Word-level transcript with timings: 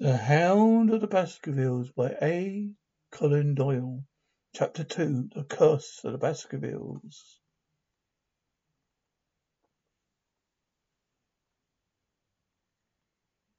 The 0.00 0.16
Hound 0.16 0.90
of 0.90 1.00
the 1.00 1.08
Baskervilles 1.08 1.90
by 1.90 2.16
A. 2.22 2.70
Conan 3.10 3.56
Doyle. 3.56 4.04
Chapter 4.54 4.84
2 4.84 5.30
The 5.34 5.42
Curse 5.42 6.02
of 6.04 6.12
the 6.12 6.18
Baskervilles. 6.18 7.40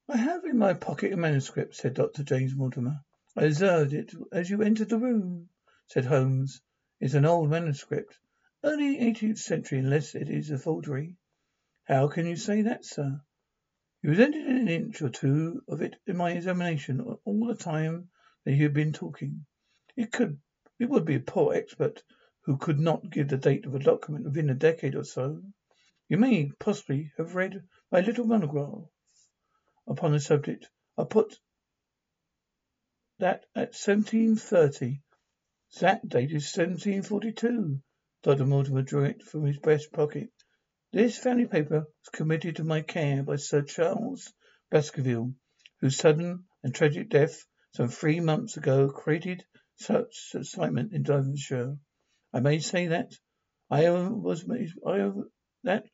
I 0.08 0.16
have 0.16 0.46
in 0.46 0.58
my 0.58 0.76
pocket 0.76 1.12
a 1.12 1.18
manuscript, 1.18 1.76
said 1.76 1.96
Dr. 1.96 2.24
James 2.24 2.56
Mortimer. 2.56 3.02
I 3.36 3.44
observed 3.44 3.92
it 3.92 4.14
as 4.32 4.50
you 4.50 4.62
entered 4.62 4.88
the 4.88 4.98
room, 4.98 5.50
said 5.88 6.06
Holmes. 6.06 6.62
It's 7.02 7.16
an 7.16 7.26
old 7.26 7.50
manuscript, 7.50 8.18
early 8.64 8.98
eighteenth 8.98 9.40
century, 9.40 9.80
unless 9.80 10.16
it 10.16 10.30
is 10.30 10.52
a 10.52 10.58
forgery. 10.58 11.18
How 11.84 12.08
can 12.08 12.26
you 12.26 12.38
say 12.38 12.62
that, 12.62 12.86
sir? 12.86 13.20
You 14.02 14.12
resented 14.12 14.48
an 14.48 14.70
inch 14.70 15.02
or 15.02 15.10
two 15.10 15.62
of 15.68 15.82
it 15.82 15.98
in 16.08 16.16
my 16.16 16.32
examination 16.32 17.02
all 17.02 17.48
the 17.48 17.56
time 17.56 18.10
that 18.46 18.54
he 18.54 18.64
had 18.64 18.74
been 18.74 18.94
talking. 18.94 19.46
It 19.98 20.14
could, 20.14 20.40
it 20.80 20.86
would 20.86 21.04
be 21.04 21.16
a 21.16 21.20
poor 21.20 21.54
expert 21.54 22.02
who 22.44 22.58
could 22.58 22.80
not 22.80 23.10
give 23.10 23.28
the 23.28 23.38
date 23.38 23.66
of 23.66 23.76
a 23.76 23.80
document 23.80 24.24
within 24.24 24.50
a 24.50 24.56
decade 24.56 24.96
or 24.96 25.04
so. 25.04 25.44
You 26.08 26.18
may 26.18 26.50
possibly 26.60 27.12
have 27.18 27.36
read 27.36 27.62
my 27.92 28.00
little 28.00 28.26
monograph 28.26 28.88
upon 29.86 30.14
the 30.14 30.22
subject. 30.22 30.70
I 30.98 31.04
put 31.04 31.38
that 33.18 33.46
at 33.54 33.76
1730. 33.76 35.02
That 35.82 36.08
date 36.08 36.32
is 36.32 36.56
1742. 36.56 37.82
Dr. 38.24 38.46
Mortimer 38.46 38.82
drew 38.82 39.04
it 39.04 39.24
from 39.24 39.46
his 39.46 39.58
breast 39.58 39.92
pocket. 39.92 40.32
This 40.92 41.20
family 41.20 41.46
paper 41.46 41.82
was 41.82 42.10
committed 42.12 42.56
to 42.56 42.64
my 42.64 42.82
care 42.82 43.22
by 43.22 43.36
Sir 43.36 43.62
Charles 43.62 44.34
Baskerville, 44.72 45.36
whose 45.82 45.96
sudden 45.96 46.46
and 46.64 46.74
tragic 46.74 47.10
death 47.10 47.46
some 47.76 47.90
three 47.90 48.20
months 48.20 48.58
ago 48.58 48.90
created 48.90 49.46
such 49.76 50.32
excitement 50.34 50.92
in 50.92 51.04
Devonshire. 51.04 51.78
I 52.34 52.40
may 52.40 52.58
say 52.58 52.88
that 52.88 53.12
I 53.70 53.88
was 53.92 54.50
I, 54.50 55.12
that 55.64 55.86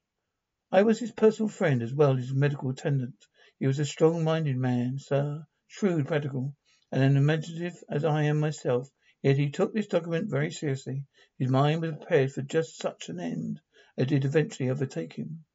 I 0.71 0.83
was 0.83 0.99
his 0.99 1.11
personal 1.11 1.49
friend 1.49 1.83
as 1.83 1.93
well 1.93 2.17
as 2.17 2.27
his 2.27 2.33
medical 2.33 2.69
attendant. 2.69 3.17
He 3.59 3.67
was 3.67 3.79
a 3.79 3.85
strong-minded 3.85 4.55
man, 4.55 4.97
sir, 4.99 5.45
shrewd, 5.67 6.07
practical, 6.07 6.55
and 6.89 7.17
imaginative 7.17 7.83
as 7.89 8.05
I 8.05 8.23
am 8.23 8.39
myself. 8.39 8.89
Yet 9.21 9.37
he 9.37 9.49
took 9.49 9.73
this 9.73 9.87
document 9.87 10.29
very 10.29 10.51
seriously. 10.51 11.03
His 11.37 11.49
mind 11.49 11.81
was 11.81 11.91
prepared 11.91 12.31
for 12.31 12.43
just 12.43 12.77
such 12.77 13.09
an 13.09 13.19
end. 13.19 13.59
It 13.97 14.09
did 14.09 14.25
eventually 14.25 14.69
overtake 14.69 15.13
him. 15.13 15.45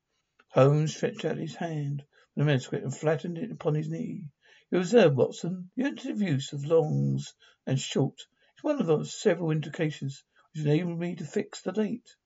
Holmes 0.49 0.97
stretched 0.97 1.25
out 1.27 1.37
his 1.37 1.56
hand 1.56 2.03
for 2.03 2.41
the 2.41 2.45
manuscript 2.45 2.84
and 2.84 2.97
flattened 2.97 3.37
it 3.37 3.51
upon 3.53 3.75
his 3.75 3.89
knee. 3.89 4.28
You 4.71 4.78
observe, 4.78 5.15
Watson, 5.15 5.71
the 5.77 5.84
intensive 5.84 6.23
use 6.23 6.53
of 6.53 6.65
longs 6.65 7.34
and 7.67 7.78
short 7.78 8.19
is 8.56 8.65
one 8.65 8.81
of 8.81 8.87
those 8.87 9.12
several 9.12 9.51
indications 9.51 10.25
which 10.53 10.65
enabled 10.65 10.99
me 10.99 11.17
to 11.17 11.25
fix 11.25 11.61
the 11.61 11.73
date. 11.73 12.17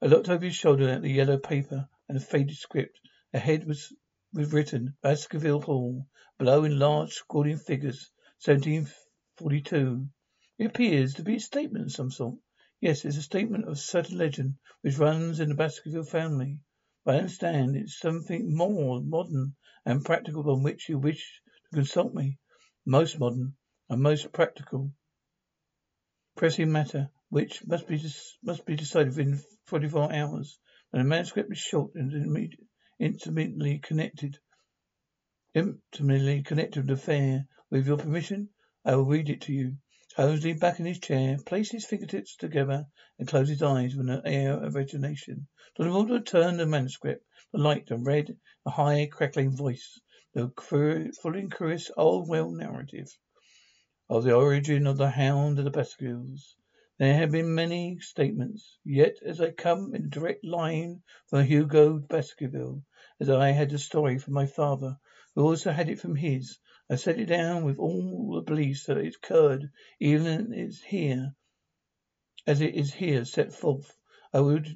I 0.00 0.06
looked 0.06 0.28
over 0.28 0.44
his 0.44 0.54
shoulder 0.54 0.88
at 0.88 1.02
the 1.02 1.10
yellow 1.10 1.38
paper 1.38 1.88
and 2.08 2.22
faded 2.22 2.56
script. 2.56 3.00
Ahead 3.32 3.66
was, 3.66 3.92
was 4.32 4.52
written 4.52 4.96
Baskerville 5.02 5.62
Hall, 5.62 6.06
below 6.38 6.64
in 6.64 6.78
large 6.78 7.14
scrawling 7.14 7.58
figures, 7.58 8.10
1742. 8.44 10.08
It 10.58 10.66
appears 10.66 11.14
to 11.14 11.22
be 11.22 11.36
a 11.36 11.40
statement 11.40 11.84
of 11.84 11.92
some 11.92 12.10
sort. 12.10 12.38
Yes, 12.80 13.04
it's 13.04 13.18
a 13.18 13.22
statement 13.22 13.68
of 13.68 13.78
certain 13.78 14.16
legend 14.16 14.56
which 14.80 14.96
runs 14.96 15.38
in 15.38 15.50
the 15.50 15.54
Baskerville 15.54 16.04
family. 16.04 16.60
But 17.04 17.16
I 17.16 17.18
understand 17.18 17.76
it's 17.76 17.98
something 17.98 18.56
more 18.56 19.02
modern 19.02 19.54
and 19.84 20.02
practical 20.02 20.50
on 20.50 20.62
which 20.62 20.88
you 20.88 20.98
wish 20.98 21.42
to 21.64 21.76
consult 21.76 22.14
me. 22.14 22.38
Most 22.86 23.18
modern 23.18 23.56
and 23.90 24.02
most 24.02 24.32
practical. 24.32 24.92
Pressing 26.36 26.72
matter 26.72 27.10
which 27.28 27.66
must 27.66 27.86
be 27.86 28.02
must 28.42 28.64
be 28.64 28.76
decided 28.76 29.14
within 29.14 29.40
forty 29.66 29.88
four 29.88 30.10
hours. 30.10 30.58
And 30.90 31.00
the 31.00 31.04
manuscript 31.04 31.52
is 31.52 31.58
short 31.58 31.94
and 31.94 32.56
intimately 32.98 33.78
connected 33.80 34.38
intimately 35.54 36.42
connected 36.42 36.90
affair. 36.90 37.46
With 37.68 37.86
your 37.86 37.98
permission, 37.98 38.48
I 38.84 38.96
will 38.96 39.04
read 39.04 39.28
it 39.28 39.42
to 39.42 39.52
you. 39.52 39.76
Holmes 40.14 40.44
leaned 40.44 40.60
back 40.60 40.78
in 40.78 40.86
his 40.86 41.00
chair, 41.00 41.36
placed 41.44 41.72
his 41.72 41.84
fingertips 41.84 42.36
together, 42.36 42.86
and 43.18 43.26
closed 43.26 43.50
his 43.50 43.60
eyes 43.60 43.96
with 43.96 44.08
an 44.08 44.22
air 44.24 44.52
of 44.52 44.76
resignation. 44.76 45.48
Dr. 45.74 45.90
Mortimer 45.90 46.20
turned 46.20 46.60
the 46.60 46.66
manuscript, 46.66 47.26
the 47.50 47.58
light, 47.58 47.90
and 47.90 48.06
read 48.06 48.38
a 48.64 48.70
high, 48.70 49.06
crackling 49.10 49.56
voice, 49.56 49.98
the 50.32 50.52
full 50.60 51.34
and 51.34 51.52
curious 51.52 51.90
old 51.96 52.28
well 52.28 52.52
narrative 52.52 53.08
of 54.08 54.22
the 54.22 54.32
origin 54.32 54.86
of 54.86 54.96
the 54.96 55.10
Hound 55.10 55.58
of 55.58 55.64
the 55.64 55.72
Baskervilles. 55.72 56.54
There 56.98 57.14
have 57.16 57.32
been 57.32 57.52
many 57.52 57.98
statements, 57.98 58.78
yet 58.84 59.16
as 59.24 59.40
I 59.40 59.50
come 59.50 59.92
in 59.92 60.08
direct 60.08 60.44
line 60.44 61.02
from 61.26 61.44
Hugo 61.44 61.98
Baskerville, 61.98 62.84
as 63.18 63.28
I 63.28 63.48
had 63.50 63.70
the 63.70 63.78
story 63.80 64.20
from 64.20 64.34
my 64.34 64.46
father, 64.46 65.00
who 65.34 65.42
also 65.42 65.72
had 65.72 65.88
it 65.88 65.98
from 65.98 66.14
his, 66.14 66.60
I 66.88 66.94
set 66.94 67.18
it 67.18 67.26
down 67.26 67.64
with 67.64 67.78
all 67.80 68.36
the 68.36 68.42
beliefs 68.42 68.86
that 68.86 68.96
it 68.98 69.16
occurred, 69.16 69.70
even 69.98 70.52
as 70.54 70.80
here, 70.82 71.34
as 72.46 72.60
it 72.60 72.76
is 72.76 72.94
here 72.94 73.24
set 73.24 73.52
forth. 73.52 73.92
I 74.32 74.40
would, 74.40 74.68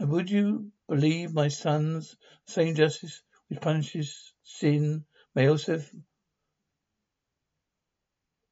would 0.00 0.28
you 0.28 0.72
believe 0.88 1.32
my 1.34 1.46
sons, 1.48 2.16
same 2.48 2.74
justice 2.74 3.22
which 3.48 3.60
punishes 3.60 4.32
sin 4.42 5.04
may 5.36 5.46
also, 5.48 5.80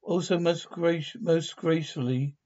also 0.00 0.38
most 0.38 0.68
grace, 0.70 1.16
most 1.18 1.56
gracefully 1.56 2.36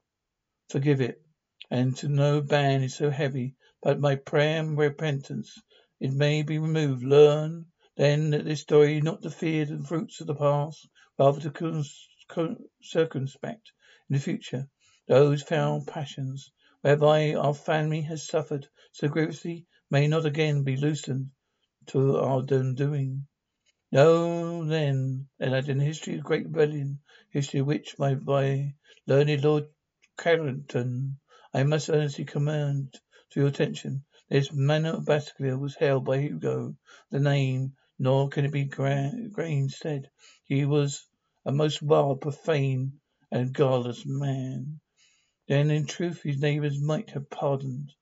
forgive 0.71 1.03
it, 1.03 1.23
and 1.71 1.95
to 1.99 2.09
no 2.09 2.41
ban 2.41 2.83
is 2.83 2.95
so 2.95 3.11
heavy, 3.11 3.55
but 3.83 4.01
by 4.01 4.15
prayer 4.17 4.61
and 4.61 4.79
repentance 4.79 5.59
it 6.01 6.13
may 6.13 6.43
be 6.43 6.59
removed. 6.59 7.03
Learn 7.05 7.67
then 7.99 8.31
that 8.31 8.45
this 8.45 8.61
story 8.61 9.01
not 9.01 9.21
to 9.21 9.29
fear 9.29 9.65
the 9.65 9.83
fruits 9.83 10.21
of 10.21 10.29
the 10.29 10.35
past, 10.35 10.89
rather 11.19 11.41
to 11.41 11.51
con- 12.29 12.57
circumspect 12.81 13.73
in 14.09 14.15
the 14.15 14.21
future 14.21 14.69
those 15.09 15.43
foul 15.43 15.85
passions 15.85 16.53
whereby 16.83 17.35
our 17.35 17.53
family 17.53 18.03
has 18.03 18.25
suffered 18.25 18.69
so 18.93 19.09
grievously 19.09 19.67
may 19.91 20.07
not 20.07 20.25
again 20.25 20.63
be 20.63 20.77
loosened 20.77 21.29
to 21.87 22.17
our 22.19 22.45
undoing. 22.49 23.27
Know 23.91 24.65
then 24.65 25.27
that 25.41 25.69
in 25.69 25.79
the 25.79 25.85
history 25.85 26.19
of 26.19 26.25
great 26.25 26.45
rebellion, 26.45 27.01
history 27.31 27.63
which 27.63 27.99
my 27.99 28.15
by 28.15 28.75
learned 29.09 29.43
Lord 29.43 29.67
Clarendon, 30.17 31.19
I 31.53 31.65
must 31.65 31.91
earnestly 31.91 32.27
commend 32.27 32.93
to 33.31 33.41
your 33.41 33.49
attention. 33.49 34.05
This 34.29 34.53
manor 34.53 34.99
of 34.99 35.07
Baskerville 35.07 35.59
was 35.59 35.75
held 35.75 36.05
by 36.05 36.19
Hugo, 36.19 36.77
the 37.11 37.19
name 37.19 37.75
nor 37.99 38.29
can 38.29 38.45
it 38.45 38.53
be 38.53 38.65
Grain 38.65 39.69
said 39.69 40.09
he 40.45 40.65
was 40.65 41.07
a 41.45 41.53
most 41.53 41.83
wild, 41.83 42.21
profane, 42.21 43.01
and 43.31 43.53
godless 43.53 44.05
man. 44.07 44.81
Then 45.49 45.71
in 45.71 45.87
truth 45.87 46.23
his 46.23 46.39
neighbours 46.39 46.81
might 46.81 47.11
have 47.11 47.29
pardoned. 47.29 47.93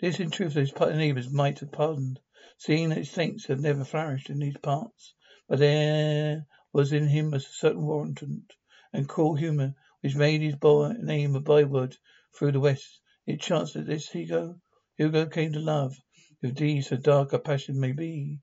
This, 0.00 0.20
in 0.20 0.30
truth, 0.30 0.52
his 0.52 0.74
neighbours 0.76 1.30
might 1.30 1.60
have 1.60 1.72
pardoned, 1.72 2.20
seeing 2.58 2.90
that 2.90 3.06
saints 3.06 3.46
had 3.46 3.60
never 3.60 3.84
flourished 3.84 4.28
in 4.28 4.38
these 4.38 4.58
parts. 4.58 5.14
But 5.48 5.60
there 5.60 6.46
was 6.72 6.92
in 6.92 7.08
him 7.08 7.32
a 7.32 7.40
certain 7.40 7.86
wanton 7.86 8.46
and 8.92 9.08
cruel 9.08 9.34
humour 9.34 9.74
which 10.02 10.14
made 10.14 10.42
his 10.42 10.56
name 11.02 11.34
a 11.34 11.40
byword 11.40 11.96
through 12.36 12.52
the 12.52 12.60
West. 12.60 13.00
It 13.24 13.40
chanced 13.40 13.74
that 13.74 13.86
this 13.86 14.10
Hugo, 14.10 14.60
Hugo 14.96 15.26
came 15.26 15.52
to 15.54 15.60
love, 15.60 15.96
if 16.44 16.56
these 16.56 16.88
so 16.88 16.96
dark 16.96 17.32
a 17.32 17.38
passion 17.38 17.80
may 17.80 17.92
be, 17.92 18.38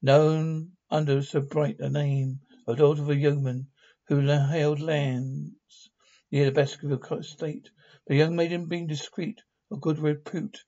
known 0.00 0.72
under 0.88 1.22
so 1.22 1.38
bright 1.42 1.78
a 1.80 1.90
name, 1.90 2.40
a 2.66 2.74
daughter 2.74 3.02
of 3.02 3.10
a 3.10 3.14
yeoman 3.14 3.68
who 4.08 4.20
held 4.20 4.80
lands 4.80 5.90
near 6.30 6.46
the 6.46 6.50
best 6.50 6.82
of 6.82 6.88
Baskerville 6.88 7.18
estate. 7.18 7.68
The 8.06 8.16
young 8.16 8.34
maiden 8.36 8.68
being 8.68 8.86
discreet, 8.86 9.42
of 9.70 9.82
good 9.82 9.98
repute, 9.98 10.64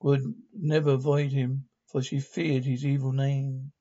would 0.00 0.22
never 0.54 0.90
avoid 0.90 1.32
him, 1.32 1.68
for 1.90 2.02
she 2.02 2.20
feared 2.20 2.64
his 2.64 2.86
evil 2.86 3.10
name. 3.10 3.72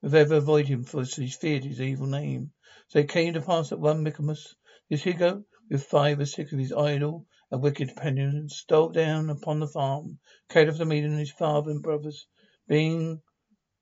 Would 0.00 0.14
ever 0.14 0.36
avoid 0.36 0.66
him, 0.66 0.84
for 0.84 1.04
she 1.04 1.26
feared 1.26 1.64
his 1.64 1.78
evil 1.78 2.06
name. 2.06 2.52
So 2.88 3.00
it 3.00 3.10
came 3.10 3.34
to 3.34 3.42
pass 3.42 3.68
that 3.68 3.78
one 3.78 4.02
Michaelmas, 4.02 4.56
this 4.88 5.02
Hugo, 5.02 5.44
with 5.68 5.84
five 5.84 6.20
or 6.20 6.24
six 6.24 6.54
of 6.54 6.58
his 6.58 6.72
idle 6.72 7.26
and 7.50 7.62
wicked 7.62 7.88
companions, 7.88 8.56
stole 8.56 8.88
down 8.88 9.28
upon 9.28 9.60
the 9.60 9.66
farm, 9.68 10.18
the 10.48 10.84
maiden 10.86 11.10
and 11.10 11.20
his 11.20 11.30
father 11.30 11.70
and 11.72 11.82
brothers, 11.82 12.26
being 12.66 13.20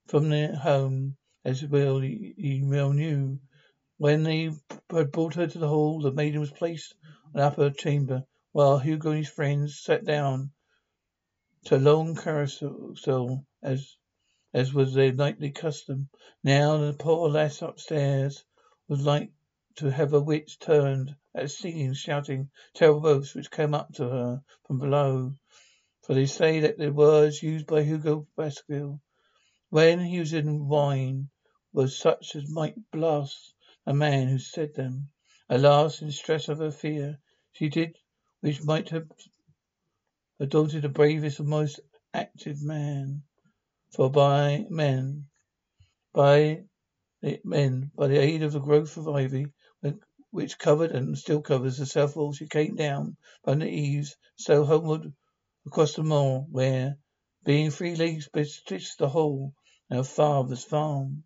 from 0.09 0.29
their 0.29 0.53
home, 0.57 1.17
as 1.45 1.65
well 1.67 2.01
he, 2.01 2.61
well 2.65 2.93
knew. 2.93 3.39
When 3.99 4.25
they 4.25 4.51
had 4.91 5.13
brought 5.13 5.35
her 5.35 5.47
to 5.47 5.59
the 5.61 5.69
hall, 5.69 6.01
the 6.01 6.11
maiden 6.11 6.41
was 6.41 6.51
placed 6.51 6.97
in 7.33 7.39
an 7.39 7.47
upper 7.47 7.71
chamber, 7.71 8.25
while 8.51 8.81
Hugo 8.81 9.11
and 9.11 9.19
his 9.19 9.29
friends 9.29 9.79
sat 9.81 10.05
down 10.05 10.51
to 11.67 11.79
long 11.79 12.17
carousal 12.17 12.97
as 13.63 13.97
as 14.53 14.75
was 14.75 14.93
their 14.93 15.13
nightly 15.13 15.53
custom. 15.53 16.09
Now 16.43 16.79
the 16.79 16.95
poor 16.95 17.29
lass 17.31 17.63
upstairs 17.63 18.45
was 18.89 19.07
like 19.07 19.31
to 19.77 19.93
have 19.93 20.11
her 20.11 20.21
wits 20.21 20.57
turned 20.57 21.15
at 21.35 21.51
singing, 21.51 21.95
shouting 21.95 22.51
terrible 22.75 23.07
oaths 23.07 23.35
which 23.35 23.51
came 23.51 23.73
up 23.73 23.91
to 23.95 24.09
her 24.09 24.43
from 24.67 24.79
below. 24.79 25.35
For 26.03 26.15
they 26.15 26.27
say 26.27 26.61
that 26.61 26.77
the 26.77 26.93
words 26.93 27.43
used 27.43 27.67
by 27.67 27.83
Hugo 27.85 28.27
Baskerville 28.37 29.01
when 29.71 30.01
he 30.01 30.19
was 30.21 30.35
in 30.35 30.69
wine 30.69 31.31
were 31.73 31.89
such 31.89 32.37
as 32.37 32.51
might 32.51 32.75
blast 32.91 33.55
a 33.87 33.95
man 33.95 34.29
who 34.29 34.39
said 34.39 34.75
them. 34.75 35.09
Alas, 35.49 36.03
in 36.03 36.09
the 36.09 36.13
stress 36.13 36.49
of 36.49 36.59
her 36.59 36.71
fear, 36.71 37.19
she 37.53 37.69
did 37.71 37.97
which 38.41 38.63
might 38.65 38.91
have 38.91 39.09
daunted 40.49 40.83
the 40.83 40.89
bravest 40.91 41.39
and 41.41 41.49
most 41.49 41.81
active 42.13 42.63
man. 42.63 43.23
For 43.93 44.11
by 44.11 44.67
men, 44.69 45.29
by 46.13 46.65
the 47.23 47.41
men, 47.45 47.91
by 47.95 48.09
the 48.09 48.19
aid 48.19 48.43
of 48.43 48.53
the 48.53 48.61
growth 48.61 48.97
of 48.99 49.09
ivy, 49.09 49.47
which 50.33 50.59
covered 50.59 50.91
and 50.93 51.19
still 51.19 51.43
covers 51.43 51.77
the 51.77 51.85
south 51.85 52.17
wall, 52.17 52.33
she 52.33 52.47
came 52.49 52.75
down 52.75 53.15
from 53.45 53.59
the 53.59 53.69
eaves, 53.69 54.17
so 54.35 54.65
homeward 54.65 55.13
across 55.67 55.95
the 55.95 56.03
moor, 56.03 56.41
where, 56.51 56.97
being 57.45 57.71
three 57.71 57.95
leagues 57.95 58.29
betwixt 58.33 58.97
the 58.97 59.11
hall 59.11 59.53
and 59.91 59.99
her 59.99 60.05
father's 60.05 60.65
farm. 60.65 61.23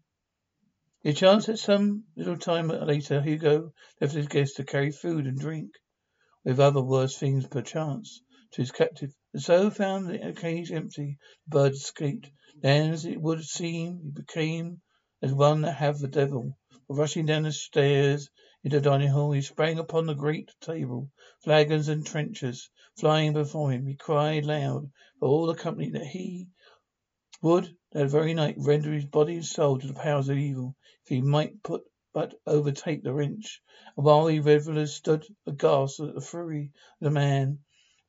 It 1.04 1.18
chanced 1.18 1.46
that 1.46 1.60
some 1.60 2.02
little 2.16 2.36
time 2.36 2.66
later 2.66 3.22
Hugo 3.22 3.72
left 4.00 4.14
his 4.14 4.26
guest 4.26 4.56
to 4.56 4.64
carry 4.64 4.90
food 4.90 5.26
and 5.26 5.38
drink, 5.38 5.70
with 6.44 6.58
other 6.58 6.82
worse 6.82 7.16
things 7.16 7.46
perchance, 7.46 8.20
to 8.50 8.62
his 8.62 8.72
captive, 8.72 9.14
and 9.32 9.40
so 9.40 9.70
found 9.70 10.08
the 10.08 10.32
cage 10.32 10.72
empty, 10.72 11.16
the 11.46 11.50
bird 11.50 11.72
escaped. 11.74 12.28
Then, 12.60 12.90
as 12.90 13.04
it 13.04 13.20
would 13.20 13.44
seem, 13.44 14.00
he 14.02 14.10
became 14.10 14.80
as 15.22 15.32
one 15.32 15.60
that 15.60 15.74
have 15.76 16.00
the 16.00 16.08
devil. 16.08 16.58
For 16.88 16.96
rushing 16.96 17.26
down 17.26 17.44
the 17.44 17.52
stairs 17.52 18.30
into 18.64 18.78
the 18.78 18.82
dining 18.82 19.10
hall, 19.10 19.32
he 19.32 19.42
sprang 19.42 19.78
upon 19.78 20.06
the 20.06 20.14
great 20.14 20.50
table, 20.62 21.10
flagons 21.44 21.88
and 21.88 22.06
trenchers 22.06 22.70
flying 22.94 23.34
before 23.34 23.70
him. 23.70 23.86
He 23.86 23.94
cried 23.94 24.46
loud 24.46 24.90
for 25.20 25.28
all 25.28 25.44
the 25.44 25.54
company 25.54 25.90
that 25.90 26.06
he 26.06 26.48
would 27.42 27.76
that 27.92 28.08
very 28.08 28.32
night 28.32 28.54
render 28.56 28.94
his 28.94 29.04
body 29.04 29.34
and 29.34 29.44
soul 29.44 29.78
to 29.78 29.86
the 29.86 29.92
powers 29.92 30.30
of 30.30 30.38
evil, 30.38 30.74
if 31.02 31.08
he 31.10 31.20
might 31.20 31.62
put 31.62 31.82
but 32.14 32.32
overtake 32.46 33.02
the 33.02 33.12
wrench. 33.12 33.60
And 33.94 34.06
while 34.06 34.24
the 34.24 34.40
revellers 34.40 34.94
stood 34.94 35.26
aghast 35.46 36.00
at 36.00 36.14
the 36.14 36.22
fury 36.22 36.72
of 37.02 37.04
the 37.04 37.10
man, 37.10 37.58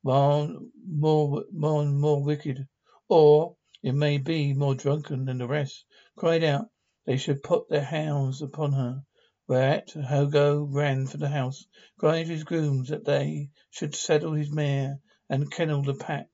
while 0.02 0.58
more, 0.88 1.44
more 1.52 1.82
and 1.82 2.00
more 2.00 2.24
wicked, 2.24 2.66
or, 3.10 3.58
it 3.84 3.92
may 3.92 4.18
be, 4.18 4.54
more 4.54 4.76
drunken 4.76 5.26
than 5.26 5.40
the 5.40 5.48
rest, 5.48 5.84
cried 6.16 6.46
out 6.46 6.70
they 7.06 7.18
should 7.18 7.44
put 7.44 7.68
their 7.68 7.84
hounds 7.84 8.42
upon 8.42 8.72
her. 8.72 9.04
Whereat 9.50 9.92
Hugo 9.92 10.64
ran 10.66 11.08
for 11.08 11.16
the 11.16 11.30
house, 11.30 11.66
crying 11.98 12.26
to 12.26 12.34
his 12.34 12.44
grooms 12.44 12.90
that 12.90 13.06
they 13.06 13.50
should 13.72 13.96
saddle 13.96 14.34
his 14.34 14.52
mare 14.52 15.00
and 15.30 15.50
kennel 15.50 15.84
the 15.84 15.94
pack, 15.94 16.28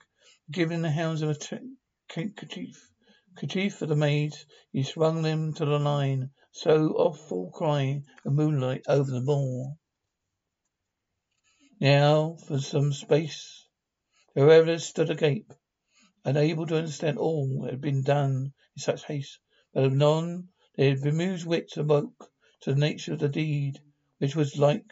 giving 0.49 0.81
the 0.81 0.89
hounds 0.89 1.21
a 1.21 1.27
kerchief, 2.07 2.89
kerchief 3.35 3.75
for 3.75 3.85
the 3.85 3.95
maids. 3.95 4.47
He 4.71 4.81
swung 4.81 5.21
them 5.21 5.53
to 5.53 5.63
the 5.63 5.77
line, 5.77 6.31
so 6.51 6.87
off 6.93 7.19
full 7.29 7.51
cry 7.51 8.01
of 8.25 8.33
moonlight 8.33 8.85
over 8.87 9.11
the 9.11 9.21
moor. 9.21 9.75
Now 11.79 12.37
for 12.47 12.57
some 12.57 12.93
space 12.93 13.67
the 14.33 14.43
revellers 14.43 14.85
stood 14.87 15.11
agape, 15.11 15.53
unable 16.25 16.65
to 16.65 16.77
understand 16.77 17.19
all 17.19 17.61
that 17.61 17.73
had 17.73 17.81
been 17.81 18.01
done 18.01 18.53
in 18.75 18.81
such 18.81 19.05
haste, 19.05 19.37
but 19.71 19.83
anon 19.83 20.49
their 20.77 20.95
bemused 20.99 21.45
wits 21.45 21.77
awoke 21.77 22.32
to 22.63 22.73
the 22.73 22.79
nature 22.79 23.11
of 23.11 23.19
the 23.19 23.27
deed 23.27 23.77
which 24.19 24.37
was 24.37 24.57
like 24.57 24.89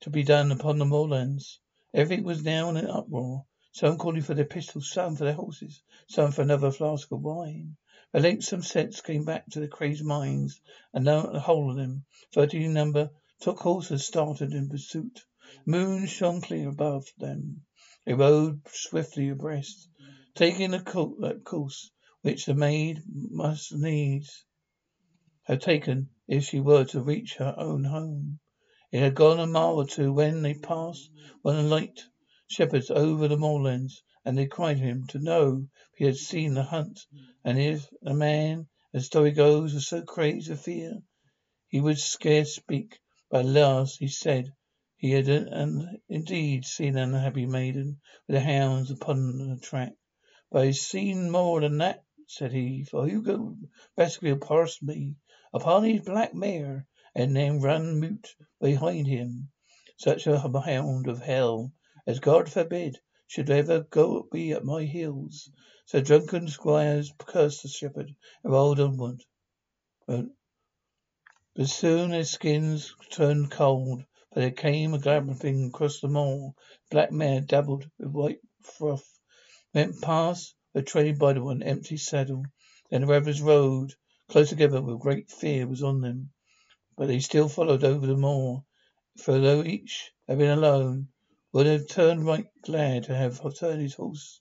to 0.00 0.08
be 0.08 0.22
done 0.22 0.50
upon 0.50 0.78
the 0.78 0.84
moorlands. 0.86 1.60
Everything 1.92 2.24
was 2.24 2.42
now 2.42 2.70
in 2.70 2.78
an 2.78 2.86
uproar. 2.86 3.44
Some 3.70 3.98
calling 3.98 4.22
for 4.22 4.32
their 4.32 4.46
pistols, 4.46 4.90
some 4.90 5.16
for 5.16 5.24
their 5.24 5.34
horses, 5.34 5.82
some 6.08 6.32
for 6.32 6.40
another 6.40 6.70
flask 6.70 7.12
of 7.12 7.20
wine. 7.20 7.76
At 8.14 8.22
length 8.22 8.44
some 8.44 8.62
sense 8.62 9.02
came 9.02 9.26
back 9.26 9.46
to 9.50 9.60
the 9.60 9.68
crazed 9.68 10.02
minds, 10.02 10.62
and 10.94 11.04
now 11.04 11.26
the 11.26 11.40
whole 11.40 11.70
of 11.70 11.76
them, 11.76 12.06
thirty 12.32 12.64
in 12.64 12.72
number, 12.72 13.10
took 13.40 13.58
horse 13.58 13.90
and 13.90 14.00
started 14.00 14.54
in 14.54 14.70
pursuit. 14.70 15.22
Moon 15.66 16.06
shone 16.06 16.40
clear 16.40 16.70
above 16.70 17.04
them. 17.18 17.60
They 18.06 18.14
rode 18.14 18.62
swiftly 18.68 19.28
abreast, 19.28 19.86
taking 20.34 20.70
the 20.70 21.42
course 21.44 21.90
which 22.22 22.46
the 22.46 22.54
maid 22.54 23.02
must 23.06 23.74
needs 23.74 24.46
have 25.46 25.58
taken 25.58 26.08
if 26.28 26.44
she 26.44 26.60
were 26.60 26.84
to 26.84 27.02
reach 27.02 27.34
her 27.34 27.52
own 27.58 27.82
home. 27.82 28.38
It 28.92 29.00
had 29.00 29.16
gone 29.16 29.40
a 29.40 29.46
mile 29.46 29.74
or 29.74 29.84
two 29.84 30.12
when 30.12 30.40
they 30.40 30.54
passed 30.54 31.10
one 31.42 31.56
of 31.56 31.64
the 31.64 31.68
light 31.68 32.00
shepherds 32.46 32.92
over 32.92 33.26
the 33.26 33.36
moorlands, 33.36 34.04
and 34.24 34.38
they 34.38 34.46
cried 34.46 34.76
to 34.76 34.84
him 34.84 35.04
to 35.08 35.18
know 35.18 35.66
if 35.92 35.98
he 35.98 36.04
had 36.04 36.16
seen 36.16 36.54
the 36.54 36.62
hunt, 36.62 37.00
and 37.44 37.58
if 37.58 37.90
a 38.06 38.14
man, 38.14 38.68
as 38.94 39.06
story 39.06 39.32
goes, 39.32 39.74
was 39.74 39.88
so 39.88 40.02
crazed 40.02 40.48
with 40.48 40.60
fear 40.60 41.02
he 41.66 41.80
would 41.80 41.98
scarce 41.98 42.54
speak. 42.54 43.00
But 43.28 43.40
at 43.44 43.50
last 43.50 43.98
he 43.98 44.06
said 44.06 44.54
he 44.96 45.10
had 45.10 45.28
indeed 46.08 46.64
seen 46.64 46.96
an 46.96 47.14
unhappy 47.14 47.46
maiden 47.46 48.00
with 48.28 48.34
the 48.36 48.40
hounds 48.40 48.92
upon 48.92 49.38
the 49.48 49.58
track. 49.60 49.94
But 50.52 50.62
I've 50.62 50.76
seen 50.76 51.32
more 51.32 51.60
than 51.60 51.78
that, 51.78 52.04
said 52.28 52.52
he, 52.52 52.84
for 52.84 53.08
Hugo 53.08 53.56
Baskerville 53.96 54.38
passed 54.38 54.82
me 54.84 55.16
upon 55.54 55.84
his 55.84 56.00
black 56.00 56.34
mare, 56.34 56.86
and 57.14 57.36
then 57.36 57.60
run 57.60 58.00
mute 58.00 58.34
behind 58.60 59.06
him. 59.06 59.50
Such 59.98 60.26
a 60.26 60.38
hound 60.38 61.08
of 61.08 61.20
hell 61.20 61.72
as 62.06 62.18
God 62.18 62.50
forbid 62.50 62.98
should 63.26 63.50
ever 63.50 63.80
go 63.80 64.26
be 64.32 64.52
at 64.52 64.64
my 64.64 64.84
heels. 64.84 65.50
So 65.86 66.00
drunken 66.00 66.48
squires 66.48 67.12
cursed 67.18 67.62
the 67.62 67.68
shepherd 67.68 68.14
and 68.42 68.52
rolled 68.52 68.80
onward. 68.80 69.22
But, 70.06 70.26
soon 71.64 72.10
their 72.10 72.24
skins 72.24 72.94
turned 73.10 73.50
cold, 73.50 74.04
for 74.32 74.40
there 74.40 74.50
came 74.50 74.94
a 74.94 74.98
galloping 74.98 75.66
across 75.66 76.00
the 76.00 76.08
moor. 76.08 76.54
Black 76.90 77.12
mare 77.12 77.40
dabbled 77.40 77.88
with 77.98 78.08
white 78.10 78.40
froth, 78.62 79.18
went 79.74 80.00
past, 80.00 80.54
were 80.74 80.82
treading 80.82 81.18
by 81.18 81.34
the 81.34 81.42
one 81.42 81.62
empty 81.62 81.98
saddle. 81.98 82.44
Then 82.90 83.02
the 83.02 83.06
revellers 83.06 83.42
rode 83.42 83.94
close 84.28 84.50
together, 84.50 84.80
with 84.80 85.00
great 85.00 85.28
fear 85.28 85.66
was 85.66 85.82
on 85.82 86.00
them. 86.00 86.30
But 86.96 87.08
they 87.08 87.18
still 87.18 87.48
followed 87.48 87.82
over 87.82 88.06
the 88.06 88.16
moor, 88.16 88.64
for 89.18 89.40
though 89.40 89.64
each 89.64 90.12
had 90.28 90.38
been 90.38 90.56
alone, 90.56 91.08
would 91.52 91.66
have 91.66 91.88
turned 91.88 92.24
right 92.24 92.46
glad 92.62 93.02
to 93.04 93.16
have 93.16 93.40
turned 93.56 93.82
his 93.82 93.94
horse 93.94 94.40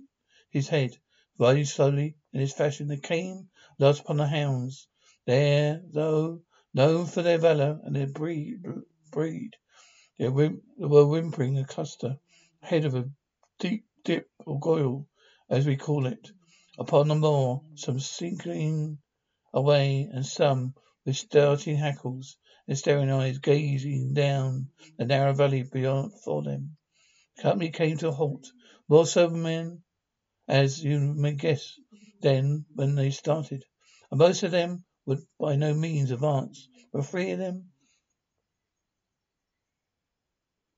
his 0.52 0.68
head. 0.68 0.96
Riding 1.40 1.66
slowly 1.66 2.16
in 2.32 2.42
this 2.42 2.54
fashion, 2.54 2.90
they 2.90 2.98
came 2.98 3.50
last 3.80 4.02
upon 4.02 4.18
the 4.18 4.28
hounds. 4.28 4.88
There, 5.26 5.82
though 5.92 6.44
known 6.76 7.08
for 7.08 7.24
their 7.24 7.40
valour 7.40 7.80
and 7.84 7.96
their 7.96 8.06
breed, 8.06 8.64
breed 9.12 9.56
they 10.20 10.30
were 10.30 11.08
whimpering 11.08 11.58
a 11.58 11.66
cluster 11.66 12.20
head 12.62 12.86
of 12.86 12.94
a 12.94 13.10
deep 13.58 13.88
dip 14.04 14.30
or 14.46 14.60
goyal 14.60 15.08
as 15.50 15.66
we 15.66 15.76
call 15.76 16.06
it, 16.06 16.30
upon 16.78 17.08
the 17.08 17.16
moor, 17.16 17.64
some 17.74 18.00
sinking 18.00 19.00
away 19.54 20.10
and 20.12 20.26
some 20.26 20.74
with 21.06 21.18
starting 21.18 21.76
hackles 21.76 22.38
and 22.68 22.78
staring 22.78 23.12
eyes 23.12 23.40
gazing 23.40 24.14
down 24.14 24.70
the 24.98 25.06
narrow 25.06 25.34
valley 25.34 25.64
beyond 25.64 26.14
for 26.24 26.44
them. 26.44 26.78
The 27.36 27.44
company 27.44 27.70
came 27.72 27.98
to 27.98 28.10
a 28.10 28.12
halt. 28.12 28.52
More 28.88 29.06
sober 29.06 29.36
men, 29.36 29.84
as 30.48 30.84
you 30.84 31.00
may 31.00 31.34
guess, 31.34 31.80
than 32.22 32.66
when 32.76 32.96
they 32.96 33.12
started. 33.12 33.66
And 34.10 34.20
most 34.20 34.44
of 34.44 34.52
them 34.52 34.84
would 35.06 35.20
by 35.40 35.56
no 35.56 35.74
means 35.74 36.12
advance. 36.12 36.68
But 36.94 37.06
three 37.06 37.32
of 37.32 37.40
them, 37.40 37.72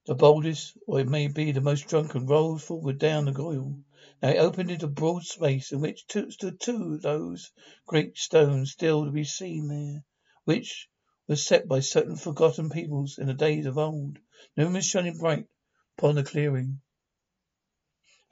the 0.06 0.16
boldest, 0.16 0.78
or 0.88 1.00
it 1.00 1.08
may 1.08 1.28
be 1.28 1.52
the 1.52 1.62
most 1.62 1.88
drunken, 1.88 2.28
rolled 2.28 2.62
forward 2.62 3.00
down 3.00 3.26
the 3.26 3.32
goyal. 3.32 3.84
Now 4.24 4.30
it 4.30 4.38
opened 4.38 4.72
into 4.72 4.86
a 4.86 4.90
broad 4.90 5.24
space 5.26 5.74
in 5.74 5.82
which 5.82 6.06
stood 6.08 6.58
two 6.58 6.94
of 6.94 7.02
those 7.02 7.52
great 7.86 8.18
stones 8.18 8.72
still 8.72 9.04
to 9.04 9.12
be 9.12 9.26
seen 9.26 9.68
there, 9.68 10.06
which 10.46 10.88
were 11.28 11.36
set 11.36 11.68
by 11.68 11.82
certain 11.82 12.16
forgotten 12.16 12.70
peoples 12.70 13.18
in 13.18 13.28
the 13.28 13.34
days 13.34 13.66
of 13.66 13.78
old. 13.78 14.20
Moon 14.56 14.72
was 14.72 14.86
shining 14.86 15.18
bright 15.18 15.48
upon 15.98 16.16
the 16.16 16.24
clearing. 16.24 16.80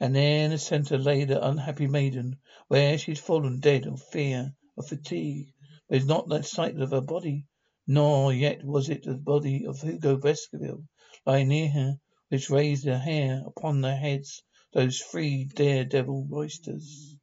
And 0.00 0.16
there 0.16 0.46
in 0.46 0.50
the 0.52 0.56
centre 0.56 0.96
lay 0.96 1.24
the 1.24 1.46
unhappy 1.46 1.86
maiden, 1.88 2.38
where 2.68 2.96
she 2.96 3.10
had 3.10 3.18
fallen 3.18 3.60
dead 3.60 3.84
of 3.86 4.02
fear, 4.02 4.54
of 4.78 4.88
fatigue. 4.88 5.52
But 5.90 5.96
it 5.96 5.98
was 5.98 6.06
not 6.06 6.26
the 6.26 6.40
sight 6.42 6.78
of 6.80 6.92
her 6.92 7.02
body, 7.02 7.48
nor 7.86 8.32
yet 8.32 8.64
was 8.64 8.88
it 8.88 9.02
the 9.02 9.18
body 9.18 9.66
of 9.66 9.82
Hugo 9.82 10.16
Baskerville 10.16 10.88
lying 11.26 11.48
near 11.48 11.68
her, 11.68 12.00
which 12.30 12.48
raised 12.48 12.86
their 12.86 12.98
hair 12.98 13.42
upon 13.44 13.82
their 13.82 13.98
heads, 13.98 14.42
those 14.72 15.00
three 15.00 15.44
daredevil 15.44 16.26
roisters. 16.30 17.14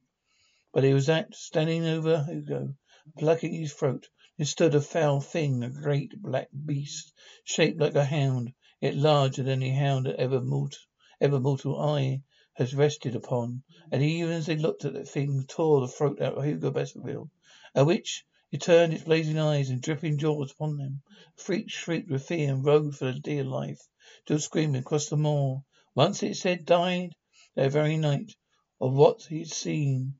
But 0.72 0.84
it 0.84 0.94
was 0.94 1.06
that, 1.06 1.34
standing 1.34 1.84
over 1.84 2.24
Hugo, 2.24 2.76
plucking 3.18 3.52
his 3.52 3.72
throat, 3.72 4.08
there 4.36 4.46
stood 4.46 4.76
a 4.76 4.80
foul 4.80 5.20
thing, 5.20 5.64
a 5.64 5.68
great 5.68 6.12
black 6.22 6.48
beast, 6.64 7.12
shaped 7.42 7.80
like 7.80 7.96
a 7.96 8.04
hound, 8.04 8.52
yet 8.80 8.94
larger 8.94 9.42
than 9.42 9.64
any 9.64 9.74
hound 9.74 10.06
that 10.06 10.14
ever 10.20 10.40
mortal, 10.40 10.78
ever 11.20 11.40
mortal 11.40 11.80
eye 11.80 12.22
has 12.54 12.72
rested 12.72 13.16
upon. 13.16 13.64
And 13.90 14.00
even 14.00 14.30
as 14.30 14.46
they 14.46 14.54
looked 14.54 14.84
at 14.84 14.92
the 14.92 15.04
thing, 15.04 15.44
tore 15.48 15.80
the 15.80 15.88
throat 15.88 16.20
out 16.20 16.38
of 16.38 16.44
Hugo 16.44 16.70
Baskerville, 16.70 17.30
at 17.74 17.84
which 17.84 18.24
it 18.52 18.62
turned 18.62 18.92
its 18.92 19.02
blazing 19.02 19.38
eyes 19.38 19.70
and 19.70 19.82
dripping 19.82 20.18
jaws 20.18 20.52
upon 20.52 20.76
them. 20.76 21.02
Freak 21.36 21.68
shrieked 21.68 22.10
with 22.10 22.26
fear 22.26 22.54
and 22.54 22.64
rode 22.64 22.96
for 22.96 23.06
the 23.12 23.18
dear 23.18 23.42
life, 23.42 23.80
still 24.24 24.38
screaming 24.38 24.82
across 24.82 25.08
the 25.08 25.16
moor. 25.16 25.64
Once 25.96 26.22
it 26.22 26.36
said 26.36 26.64
died 26.64 27.12
that 27.56 27.72
very 27.72 27.96
night 27.96 28.32
of 28.80 28.92
what 28.94 29.22
he'd 29.24 29.50
seen, 29.50 30.14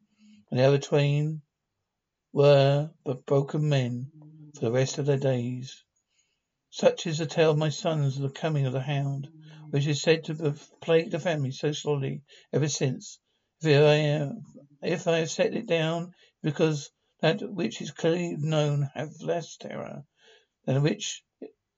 and 0.51 0.59
the 0.59 0.65
other 0.65 0.79
twain 0.79 1.41
were 2.33 2.91
but 3.05 3.25
broken 3.25 3.69
men 3.69 4.11
for 4.55 4.61
the 4.63 4.73
rest 4.73 4.99
of 4.99 5.07
their 5.07 5.17
days. 5.17 5.85
Such 6.71 7.07
is 7.07 7.19
the 7.19 7.27
tale 7.27 7.53
of 7.53 7.59
my 7.59 7.69
sons 7.69 8.17
of 8.17 8.23
the 8.23 8.31
coming 8.31 8.67
of 8.67 8.73
the 8.73 8.81
hound, 8.81 9.29
which 9.71 9.87
is 9.87 10.03
said 10.03 10.25
to 10.25 10.35
have 10.35 10.69
plagued 10.81 11.13
the 11.13 11.21
family 11.21 11.53
so 11.53 11.71
sorely 11.73 12.23
ever 12.53 12.69
since. 12.69 13.21
If 13.63 13.81
I 13.81 13.95
have, 13.95 14.37
if 14.83 15.07
I 15.07 15.19
have 15.19 15.31
set 15.31 15.55
it 15.55 15.67
down, 15.67 16.13
because 16.43 16.91
that 17.21 17.41
which 17.43 17.81
is 17.81 17.91
clearly 17.93 18.37
known 18.37 18.91
have 18.95 19.21
less 19.21 19.57
terror 19.57 20.05
than 20.65 20.83
which 20.83 21.23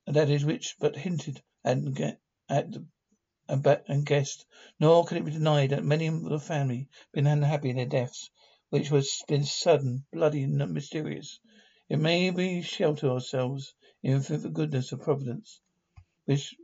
that 0.06 0.30
is 0.30 0.44
which 0.44 0.76
but 0.80 0.96
hinted 0.96 1.42
and 1.62 1.94
get 1.94 2.20
at 2.48 2.68
and, 3.48 3.66
and 3.88 4.06
guessed. 4.06 4.46
Nor 4.78 5.04
can 5.04 5.16
it 5.16 5.24
be 5.24 5.32
denied 5.32 5.70
that 5.70 5.84
many 5.84 6.06
of 6.06 6.22
the 6.22 6.38
family 6.38 6.88
have 6.90 7.12
been 7.12 7.26
unhappy 7.26 7.70
in 7.70 7.76
their 7.76 7.86
deaths 7.86 8.30
which 8.72 8.90
was 8.90 9.22
been 9.28 9.44
sudden, 9.44 10.02
bloody, 10.12 10.44
and 10.44 10.72
mysterious. 10.72 11.40
It 11.90 11.98
may 11.98 12.30
be 12.30 12.62
shelter 12.62 13.10
ourselves 13.10 13.74
in 14.02 14.22
the 14.22 14.48
goodness 14.48 14.92
of 14.92 15.02
Providence, 15.02 15.60
which 16.24 16.54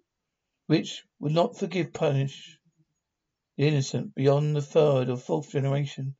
which 0.66 1.04
would 1.20 1.32
not 1.32 1.58
forgive 1.58 1.92
punish 1.92 2.58
the 3.56 3.66
innocent 3.68 4.14
beyond 4.14 4.56
the 4.56 4.62
third 4.62 5.10
or 5.10 5.16
fourth 5.16 5.50
generation, 5.50 6.16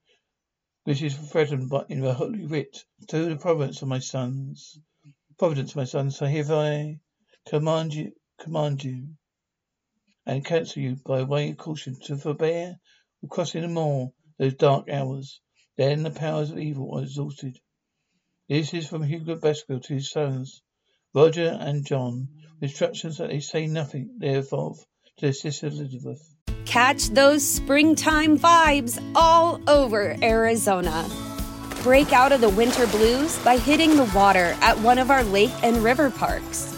which 0.84 1.02
is 1.02 1.16
threatened 1.16 1.70
by 1.70 1.84
in 1.88 2.00
the 2.00 2.14
holy 2.14 2.44
writ 2.46 2.84
to 3.06 3.26
the 3.26 3.36
providence 3.36 3.80
of 3.80 3.88
my 3.88 3.98
sons. 4.00 4.78
Providence, 5.38 5.76
my 5.76 5.84
sons, 5.84 6.16
so 6.16 6.26
hereby 6.26 7.00
command 7.46 7.94
you 7.94 8.12
command 8.38 8.84
you 8.84 9.17
and 10.28 10.44
counsel 10.44 10.82
you 10.82 10.96
by 11.04 11.22
way 11.24 11.50
of 11.50 11.56
caution 11.56 11.96
to 12.04 12.16
forbear 12.16 12.76
from 13.18 13.28
crossing 13.28 13.62
the 13.62 13.68
moor 13.68 14.12
those 14.38 14.54
dark 14.54 14.88
hours 14.88 15.40
then 15.78 16.02
the 16.02 16.10
powers 16.10 16.50
of 16.50 16.58
evil 16.58 16.98
are 16.98 17.02
exhausted. 17.02 17.56
This 18.48 18.74
is 18.74 18.88
from 18.88 19.04
Hugo 19.04 19.36
Baskerville 19.36 19.80
to 19.82 19.94
his 19.94 20.10
sons, 20.10 20.60
Roger 21.14 21.56
and 21.60 21.86
John, 21.86 22.28
with 22.60 22.70
instructions 22.70 23.18
that 23.18 23.28
they 23.28 23.38
say 23.38 23.68
nothing 23.68 24.16
thereof 24.18 24.78
to 25.18 25.20
their 25.20 25.32
sister 25.32 25.68
Elizabeth. 25.68 26.20
Catch 26.64 27.10
those 27.10 27.46
springtime 27.46 28.36
vibes 28.36 29.00
all 29.14 29.60
over 29.68 30.16
Arizona. 30.20 31.08
Break 31.84 32.12
out 32.12 32.32
of 32.32 32.40
the 32.40 32.48
winter 32.48 32.88
blues 32.88 33.38
by 33.44 33.56
hitting 33.56 33.96
the 33.96 34.10
water 34.12 34.56
at 34.60 34.76
one 34.80 34.98
of 34.98 35.12
our 35.12 35.22
lake 35.22 35.54
and 35.62 35.76
river 35.76 36.10
parks. 36.10 36.77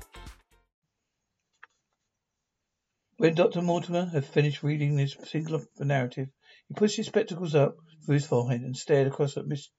When 3.21 3.35
Dr. 3.35 3.61
Mortimer 3.61 4.05
had 4.05 4.25
finished 4.25 4.63
reading 4.63 4.95
this 4.95 5.15
single 5.25 5.63
narrative, 5.77 6.29
he 6.67 6.73
pushed 6.73 6.97
his 6.97 7.05
spectacles 7.05 7.53
up 7.53 7.77
through 8.03 8.15
his 8.15 8.25
forehead 8.25 8.61
and 8.61 8.75
stared 8.75 9.05
across 9.05 9.37
at 9.37 9.45
Mr. 9.45 9.69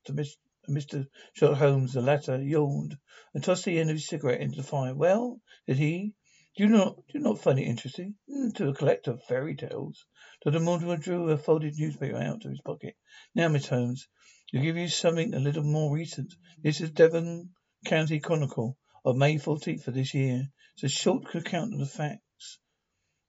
Mr. 0.70 1.08
Sherlock 1.32 1.58
Holmes. 1.58 1.94
The 1.94 2.02
latter 2.02 2.40
yawned 2.40 2.96
and 3.34 3.42
tossed 3.42 3.64
the 3.64 3.80
end 3.80 3.90
of 3.90 3.96
his 3.96 4.06
cigarette 4.06 4.40
into 4.40 4.58
the 4.58 4.62
fire. 4.62 4.94
Well, 4.94 5.40
said 5.66 5.78
he, 5.78 6.14
do 6.56 6.62
you 6.62 6.68
not 6.68 6.94
do 6.94 7.18
you 7.18 7.20
not 7.20 7.40
find 7.40 7.58
it 7.58 7.64
interesting? 7.64 8.14
Mm, 8.30 8.54
to 8.54 8.68
a 8.68 8.75
collector 8.75 9.11
of 9.11 9.25
fairy 9.25 9.56
tales. 9.56 10.06
Dr. 10.44 10.61
Mortimer 10.61 10.96
drew 10.96 11.28
a 11.28 11.37
folded 11.37 11.76
newspaper 11.76 12.18
out 12.18 12.44
of 12.44 12.50
his 12.52 12.61
pocket. 12.61 12.94
Now, 13.34 13.49
Miss 13.49 13.66
Holmes, 13.66 14.06
to 14.50 14.61
give 14.61 14.76
you 14.76 14.87
something 14.87 15.34
a 15.34 15.40
little 15.40 15.64
more 15.64 15.92
recent. 15.92 16.32
This 16.62 16.80
is 16.80 16.92
Devon 16.92 17.50
County 17.87 18.20
Chronicle 18.20 18.78
of 19.04 19.16
May 19.16 19.34
14th 19.34 19.88
of 19.88 19.94
this 19.94 20.14
year. 20.14 20.46
It's 20.75 20.84
a 20.84 20.88
short 20.88 21.34
account 21.34 21.72
of 21.72 21.80
the 21.80 21.87
facts 21.87 22.22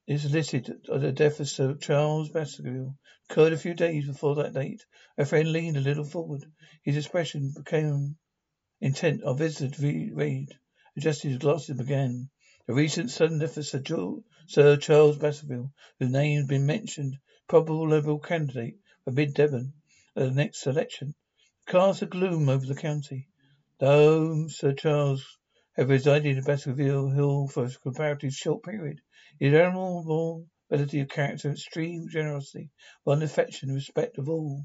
is 0.06 0.30
listed 0.30 0.70
the 0.86 1.12
death 1.14 1.40
of 1.40 1.48
Sir 1.48 1.76
Charles 1.76 2.30
Baskerville 2.30 2.98
occurred 3.30 3.54
a 3.54 3.58
few 3.58 3.74
days 3.74 4.06
before 4.06 4.36
that 4.36 4.54
date. 4.54 4.84
Our 5.18 5.24
friend 5.24 5.50
leaned 5.50 5.78
a 5.78 5.82
little 5.82 6.04
forward. 6.04 6.44
His 6.84 6.98
expression 6.98 7.54
became 7.56 8.18
intent. 8.82 9.24
Our 9.24 9.34
visitor 9.34 9.82
read, 9.82 10.50
adjusted 10.98 11.30
his 11.30 11.38
glasses, 11.38 11.70
and 11.70 11.78
began. 11.80 12.30
The 12.68 12.74
recent 12.74 13.12
sudden 13.12 13.40
death 13.40 13.56
of 13.56 13.66
Sir, 13.66 13.82
Sir 14.48 14.76
Charles 14.76 15.18
Baskerville, 15.18 15.72
whose 16.00 16.12
name 16.12 16.40
has 16.40 16.48
been 16.48 16.66
mentioned, 16.66 17.18
probable 17.48 17.88
Liberal 17.88 18.20
candidate 18.20 18.80
for 19.06 19.12
Mid 19.12 19.34
Devon 19.34 19.72
at 20.18 20.24
the 20.24 20.32
next 20.32 20.68
election, 20.68 21.16
casts 21.66 22.02
a 22.02 22.08
gloom 22.08 22.50
over 22.50 22.66
the 22.66 22.76
county. 22.76 23.30
Though 23.80 24.48
Sir 24.50 24.74
Charles 24.74 25.38
had 25.76 25.90
resided 25.90 26.38
in 26.38 26.44
Baskerville 26.44 27.10
Hill 27.10 27.48
for 27.48 27.66
a 27.66 27.72
comparatively 27.82 28.30
short 28.30 28.62
period, 28.64 29.02
his 29.40 29.56
admirable 29.56 30.48
ability 30.70 31.00
of 31.00 31.10
character, 31.10 31.50
extreme 31.50 32.08
generosity, 32.10 32.70
one 33.04 33.24
affection 33.24 33.70
and 33.70 33.76
respect 33.76 34.20
of 34.20 34.30
all 34.30 34.64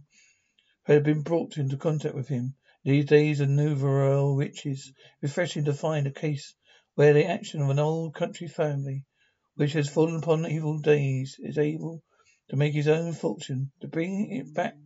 who 0.85 0.93
had 0.93 1.03
been 1.03 1.23
brought 1.23 1.57
into 1.57 1.79
contact 1.79 2.15
with 2.15 2.29
him. 2.29 2.55
These 2.85 3.07
days 3.07 3.41
of 3.41 3.49
nouveau 3.49 4.35
riches, 4.35 4.93
refreshing 5.23 5.65
to 5.65 5.73
find 5.73 6.07
a 6.07 6.11
case 6.11 6.55
where 6.95 7.15
the 7.15 7.25
action 7.25 7.63
of 7.63 7.71
an 7.71 7.79
old 7.79 8.15
country 8.15 8.47
family, 8.47 9.07
which 9.55 9.73
has 9.73 9.89
fallen 9.89 10.17
upon 10.17 10.47
evil 10.47 10.79
days, 10.79 11.37
is 11.39 11.57
able 11.57 12.03
to 12.51 12.57
make 12.57 12.75
his 12.75 12.87
own 12.87 13.15
fortune, 13.15 13.73
to 13.81 13.89
bring 13.89 14.31
it 14.31 14.55
back 14.55 14.77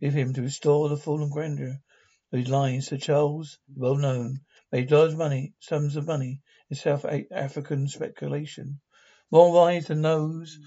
with 0.00 0.14
him 0.14 0.32
to 0.32 0.40
restore 0.42 0.88
the 0.88 0.96
fallen 0.96 1.28
grandeur 1.28 1.78
of 2.32 2.38
his 2.38 2.48
line. 2.48 2.80
Sir 2.80 2.96
Charles, 2.96 3.58
well 3.76 3.96
known, 3.96 4.40
made 4.70 4.90
large 4.90 5.14
money, 5.14 5.54
sums 5.60 5.96
of 5.96 6.06
money 6.06 6.40
in 6.70 6.76
South 6.76 7.04
African 7.30 7.88
speculation. 7.88 8.80
More 9.30 9.52
wise 9.52 9.86
than 9.86 10.02
those 10.02 10.58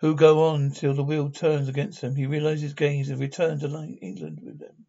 who 0.00 0.14
go 0.14 0.48
on 0.48 0.70
till 0.70 0.94
the 0.94 1.04
wheel 1.04 1.30
turns 1.30 1.68
against 1.68 2.00
them. 2.00 2.16
He 2.16 2.26
realizes 2.26 2.74
gains 2.74 3.10
and 3.10 3.20
returned 3.20 3.60
to 3.60 3.96
England 4.00 4.40
with 4.42 4.58
them. 4.58 4.86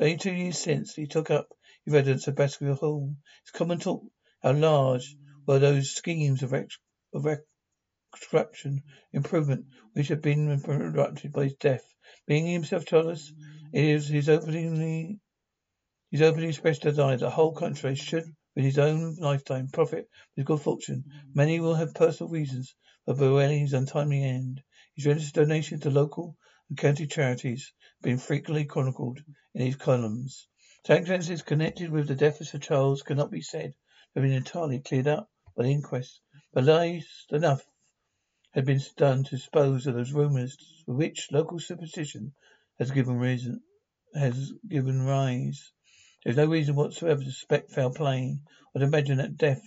Only 0.00 0.16
two 0.16 0.32
years 0.32 0.58
since, 0.58 0.94
he 0.94 1.06
took 1.06 1.30
up 1.30 1.48
his 1.84 1.94
residence 1.94 2.26
at 2.28 2.34
Baskerville 2.34 2.76
Hall. 2.76 3.14
It's 3.42 3.50
common 3.50 3.78
talk 3.78 4.02
how 4.42 4.52
large 4.52 5.16
were 5.46 5.58
those 5.58 5.94
schemes 5.94 6.42
of, 6.42 6.54
ex- 6.54 6.78
of 7.12 7.26
reconstruction, 8.12 8.82
improvement, 9.12 9.66
which 9.92 10.08
had 10.08 10.22
been 10.22 10.50
interrupted 10.50 11.32
by 11.32 11.44
his 11.44 11.54
death. 11.54 11.84
Being 12.26 12.46
himself 12.46 12.86
childless, 12.86 13.32
it 13.72 13.84
is 13.84 14.08
his 14.08 14.28
openly 14.28 15.20
his 16.14 16.22
openly 16.22 16.46
expressed 16.46 16.82
desire 16.82 17.16
the 17.16 17.28
whole 17.28 17.52
country 17.52 17.92
should, 17.96 18.22
with 18.54 18.64
his 18.64 18.78
own 18.78 19.16
lifetime, 19.16 19.66
profit 19.66 20.08
with 20.36 20.46
good 20.46 20.60
fortune. 20.60 21.02
Many 21.34 21.58
will 21.58 21.74
have 21.74 21.92
personal 21.92 22.30
reasons 22.30 22.72
for 23.04 23.42
his 23.48 23.72
untimely 23.72 24.22
end. 24.22 24.62
His 24.94 25.06
generous 25.06 25.32
donations 25.32 25.80
to 25.80 25.90
local 25.90 26.36
and 26.68 26.78
county 26.78 27.08
charities 27.08 27.72
have 27.96 28.02
been 28.04 28.18
frequently 28.18 28.64
chronicled 28.64 29.24
in 29.54 29.64
these 29.64 29.74
columns. 29.74 30.46
Circumstances 30.86 31.42
connected 31.42 31.90
with 31.90 32.06
the 32.06 32.14
death 32.14 32.40
of 32.40 32.46
Sir 32.46 32.58
Charles 32.58 33.02
cannot 33.02 33.32
be 33.32 33.40
said 33.40 33.72
to 33.72 34.20
have 34.20 34.22
been 34.22 34.30
entirely 34.36 34.78
cleared 34.78 35.08
up 35.08 35.28
by 35.56 35.64
the 35.64 35.72
inquest, 35.72 36.20
but 36.52 36.62
least 36.62 37.32
enough 37.32 37.64
had 38.52 38.64
been 38.64 38.80
done 38.96 39.24
to 39.24 39.30
dispose 39.30 39.88
of 39.88 39.96
those 39.96 40.12
rumours 40.12 40.56
for 40.86 40.94
which 40.94 41.32
local 41.32 41.58
superstition 41.58 42.32
has 42.78 42.92
given 42.92 43.16
reason 43.16 43.60
has 44.14 44.52
given 44.68 45.02
rise. 45.02 45.72
There 46.24 46.30
is 46.30 46.36
no 46.38 46.46
reason 46.46 46.74
whatsoever 46.74 47.22
to 47.22 47.30
suspect 47.30 47.72
foul 47.72 47.92
play 47.92 48.38
or 48.74 48.78
to 48.78 48.86
imagine 48.86 49.18
that 49.18 49.36
death 49.36 49.60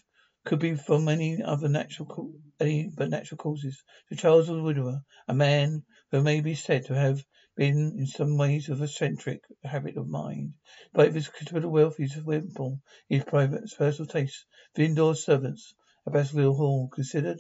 could 0.43 0.57
be 0.57 0.73
from 0.73 1.07
any 1.07 1.39
other 1.43 1.69
natural 1.69 2.33
any 2.59 2.89
but 2.97 3.11
natural 3.11 3.37
causes. 3.37 3.83
Sir 4.09 4.15
Charles 4.15 4.49
was 4.49 4.57
a 4.57 4.63
widower, 4.63 5.03
a 5.27 5.35
man 5.35 5.83
who 6.09 6.23
may 6.23 6.41
be 6.41 6.55
said 6.55 6.85
to 6.85 6.95
have 6.95 7.23
been 7.55 7.93
in 7.95 8.07
some 8.07 8.37
ways 8.37 8.69
of 8.69 8.81
eccentric 8.81 9.43
habit 9.63 9.97
of 9.97 10.07
mind. 10.07 10.55
But 10.93 11.09
if 11.09 11.13
his 11.13 11.27
considerable 11.27 11.69
wealth, 11.69 11.97
his 11.97 12.17
wimple, 12.23 12.81
his 13.07 13.23
private 13.23 13.71
personal 13.77 14.07
tastes 14.07 14.43
for 14.73 14.81
indoor 14.81 15.13
servants 15.13 15.75
at 16.07 16.13
Baskerville 16.13 16.55
Hall 16.55 16.87
considered 16.87 17.39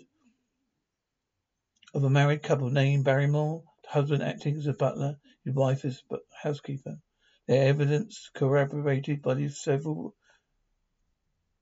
of 1.95 2.03
a 2.03 2.09
married 2.11 2.43
couple 2.43 2.69
named 2.69 3.03
Barrymore, 3.03 3.63
the 3.81 3.89
husband 3.89 4.21
acting 4.21 4.57
as 4.57 4.67
a 4.67 4.73
butler, 4.73 5.17
his 5.43 5.55
wife 5.55 5.85
as 5.85 6.03
housekeeper. 6.43 6.99
Their 7.47 7.69
evidence, 7.69 8.29
corroborated 8.33 9.21
by 9.21 9.47
several 9.47 10.15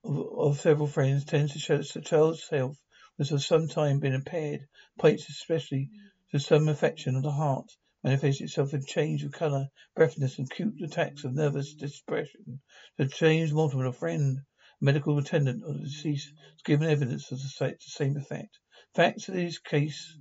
of, 0.04 0.18
of 0.18 0.60
several 0.60 0.88
friends, 0.88 1.26
tends 1.26 1.54
to 1.54 1.60
show 1.60 1.78
that 1.78 1.94
the 1.94 2.02
child's 2.02 2.50
health 2.50 2.82
was 3.20 3.30
for 3.30 3.38
some 3.38 3.68
time 3.68 4.00
been 4.00 4.14
impaired, 4.14 4.68
points 4.98 5.30
especially 5.30 5.92
to 6.32 6.40
some 6.40 6.68
affection 6.70 7.16
of 7.16 7.22
the 7.22 7.32
heart, 7.32 7.72
manifests 8.04 8.42
itself 8.42 8.74
in 8.74 8.84
change 8.84 9.24
of 9.24 9.32
colour, 9.32 9.68
breathlessness, 9.96 10.40
and 10.40 10.52
acute 10.52 10.82
attacks 10.82 11.24
of 11.24 11.36
nervous 11.36 11.76
depression. 11.76 12.62
Sir 12.98 13.06
James 13.06 13.54
Mortimer, 13.54 13.86
a 13.86 13.94
friend, 13.94 14.40
medical 14.82 15.18
attendant 15.20 15.64
of 15.64 15.76
the 15.76 15.84
deceased, 15.84 16.34
has 16.52 16.62
given 16.64 16.90
evidence 16.90 17.32
of 17.32 17.40
the 17.40 17.78
same 17.80 18.18
effect. 18.18 18.58
Facts 18.96 19.30
of 19.30 19.36
this 19.36 19.60
case 19.60 20.18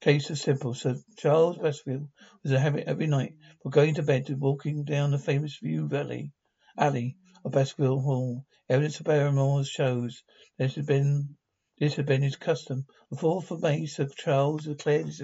Case 0.00 0.30
is 0.30 0.40
simple. 0.40 0.74
Sir 0.74 0.94
Charles 1.16 1.58
Baskerville 1.58 2.08
was 2.44 2.52
a 2.52 2.60
habit 2.60 2.84
every 2.86 3.08
night 3.08 3.34
for 3.60 3.70
going 3.70 3.94
to 3.96 4.02
bed 4.04 4.26
to 4.26 4.34
walking 4.36 4.84
down 4.84 5.10
the 5.10 5.18
famous 5.18 5.58
View 5.58 5.88
Valley 5.88 6.30
alley 6.76 7.16
of 7.44 7.50
Baskerville 7.50 7.98
Hall. 7.98 8.46
Evidence 8.68 9.00
of 9.00 9.06
Barrymore 9.06 9.64
shows 9.64 10.22
this 10.56 10.76
had 10.76 10.86
been 10.86 11.36
this 11.80 11.96
had 11.96 12.06
been 12.06 12.22
his 12.22 12.36
custom. 12.36 12.86
The 13.10 13.16
fourth 13.16 13.50
of 13.50 13.60
May, 13.60 13.86
Sir 13.86 14.06
Charles 14.16 14.66
declared 14.66 15.06
his 15.06 15.20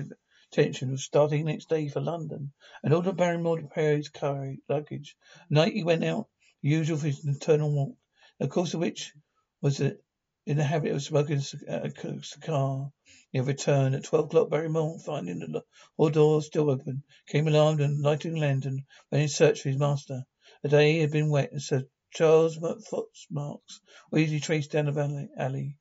intention 0.51 0.93
of 0.93 1.01
starting 1.01 1.45
next 1.45 1.69
day 1.69 1.87
for 1.87 2.01
London, 2.01 2.53
and 2.83 2.93
ordered 2.93 3.17
Barrymore 3.17 3.59
to 3.61 3.67
prepare 3.69 3.97
his 3.97 4.09
car 4.09 4.55
luggage. 4.69 5.15
night 5.49 5.75
he 5.75 5.85
went 5.85 6.03
out, 6.03 6.29
usual 6.61 6.99
for 6.99 7.07
his 7.07 7.25
nocturnal 7.25 7.73
walk, 7.73 7.97
the 8.41 8.49
course 8.49 8.75
of 8.75 8.81
which 8.81 9.13
was 9.61 9.81
in 10.46 10.59
the 10.59 10.64
habit 10.64 10.92
of 10.92 11.02
smoking 11.02 11.40
a 11.68 11.87
uh, 11.87 12.20
cigar. 12.20 12.92
He 13.30 13.38
had 13.38 13.46
returned 13.46 13.94
at 13.94 14.04
twelve 14.04 14.26
o'clock. 14.26 14.50
Barrymore, 14.50 14.98
finding 14.98 15.38
the 15.38 15.64
hall 15.96 16.11
door 16.11 16.42
still 16.42 16.70
open, 16.70 17.02
came 17.26 17.48
alarmed 17.48 17.80
and 17.80 18.02
lighting 18.02 18.37
a 18.37 18.40
lantern, 18.40 18.85
went 19.11 19.22
in 19.22 19.28
search 19.28 19.61
of 19.61 19.64
his 19.64 19.78
master. 19.78 20.24
The 20.62 20.68
day 20.68 20.92
he 20.92 20.98
had 21.00 21.12
been 21.12 21.30
wet, 21.30 21.52
and 21.52 21.62
Sir 21.62 21.85
Charles' 22.11 22.57
footmarks 22.57 23.80
were 24.11 24.18
easily 24.18 24.40
traced 24.40 24.72
down 24.72 24.85
the 24.85 25.28
alley. 25.38 25.78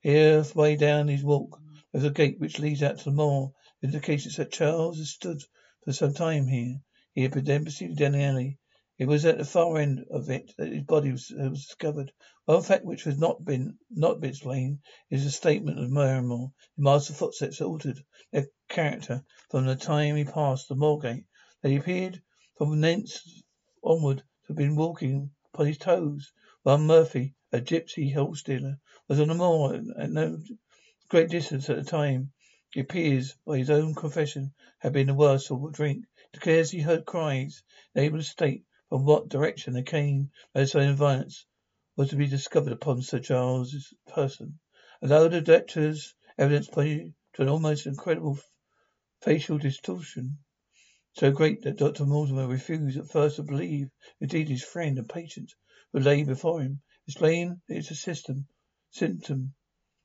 Here, 0.00 0.42
way 0.54 0.76
down 0.76 1.08
his 1.08 1.22
walk, 1.22 1.60
there 1.92 2.00
is 2.00 2.06
a 2.06 2.10
gate 2.10 2.40
which 2.40 2.58
leads 2.58 2.82
out 2.82 2.98
to 2.98 3.04
the 3.04 3.10
moor. 3.10 3.52
The 3.82 3.88
that 3.88 4.18
Sir 4.18 4.44
Charles 4.46 4.96
had 4.96 5.06
stood 5.06 5.42
for 5.84 5.92
some 5.92 6.14
time 6.14 6.46
here. 6.46 6.80
He 7.12 7.22
had 7.22 7.32
been 7.32 7.44
then 7.44 7.64
proceeded 7.64 7.98
down 7.98 8.12
the 8.12 8.22
alley. 8.22 8.58
It 9.02 9.08
was 9.08 9.24
at 9.26 9.36
the 9.36 9.44
far 9.44 9.78
end 9.78 10.04
of 10.12 10.30
it 10.30 10.54
that 10.58 10.70
his 10.72 10.84
body 10.84 11.10
was, 11.10 11.32
uh, 11.32 11.50
was 11.50 11.66
discovered. 11.66 12.12
One 12.44 12.62
fact 12.62 12.84
which 12.84 13.02
has 13.02 13.18
not 13.18 13.44
been 13.44 13.76
not 13.90 14.20
been 14.20 14.30
explained 14.30 14.78
is 15.10 15.24
the 15.24 15.32
statement 15.32 15.80
of 15.80 15.92
Barrymore. 15.92 16.52
The 16.76 16.84
master's 16.84 17.16
footsteps 17.16 17.60
altered 17.60 17.98
their 18.30 18.46
character 18.68 19.24
from 19.50 19.66
the 19.66 19.74
time 19.74 20.14
he 20.14 20.22
passed 20.22 20.68
the 20.68 20.76
Moorgate. 20.76 21.24
They 21.62 21.74
appeared 21.74 22.22
from 22.56 22.80
thence 22.80 23.42
onward 23.82 24.18
to 24.18 24.24
have 24.46 24.56
been 24.56 24.76
walking 24.76 25.32
upon 25.52 25.66
his 25.66 25.78
toes. 25.78 26.32
While 26.62 26.78
Murphy, 26.78 27.34
a 27.50 27.60
gypsy 27.60 28.14
horse 28.14 28.44
dealer, 28.44 28.78
was 29.08 29.18
on 29.18 29.26
the 29.26 29.34
moor 29.34 29.74
at 29.98 30.10
no 30.12 30.40
great 31.08 31.28
distance 31.28 31.68
at 31.68 31.76
the 31.76 31.82
time. 31.82 32.30
He 32.72 32.78
appears, 32.78 33.34
by 33.44 33.58
his 33.58 33.68
own 33.70 33.96
confession, 33.96 34.54
had 34.78 34.92
been 34.92 35.08
the 35.08 35.14
worse 35.14 35.48
for 35.48 35.72
drink. 35.72 36.04
Declares 36.32 36.70
he 36.70 36.78
heard 36.82 37.04
cries, 37.04 37.64
able 37.96 38.18
to 38.18 38.22
state 38.22 38.64
from 38.92 39.06
what 39.06 39.30
direction 39.30 39.72
they 39.72 39.82
came, 39.82 40.30
no 40.54 40.66
sign 40.66 40.90
of 40.90 40.98
violence 40.98 41.46
was 41.96 42.10
to 42.10 42.16
be 42.16 42.26
discovered 42.26 42.74
upon 42.74 43.00
Sir 43.00 43.20
Charles's 43.20 43.94
person. 44.06 44.58
Although 45.00 45.28
the 45.28 45.40
doctor's 45.40 46.14
evidence 46.36 46.68
pointed 46.68 47.14
to 47.32 47.40
an 47.40 47.48
almost 47.48 47.86
incredible 47.86 48.38
facial 49.22 49.56
distortion, 49.56 50.36
so 51.14 51.32
great 51.32 51.62
that 51.62 51.78
Dr. 51.78 52.04
Mortimer 52.04 52.46
refused 52.46 52.98
at 52.98 53.08
first 53.08 53.36
to 53.36 53.42
believe, 53.44 53.88
indeed 54.20 54.50
his 54.50 54.62
friend 54.62 54.98
and 54.98 55.08
patient 55.08 55.54
who 55.94 56.00
lay 56.00 56.22
before 56.24 56.60
him, 56.60 56.82
explained 57.06 57.62
that 57.68 57.78
it's 57.78 57.90
a 57.90 57.94
system, 57.94 58.46
symptom 58.90 59.54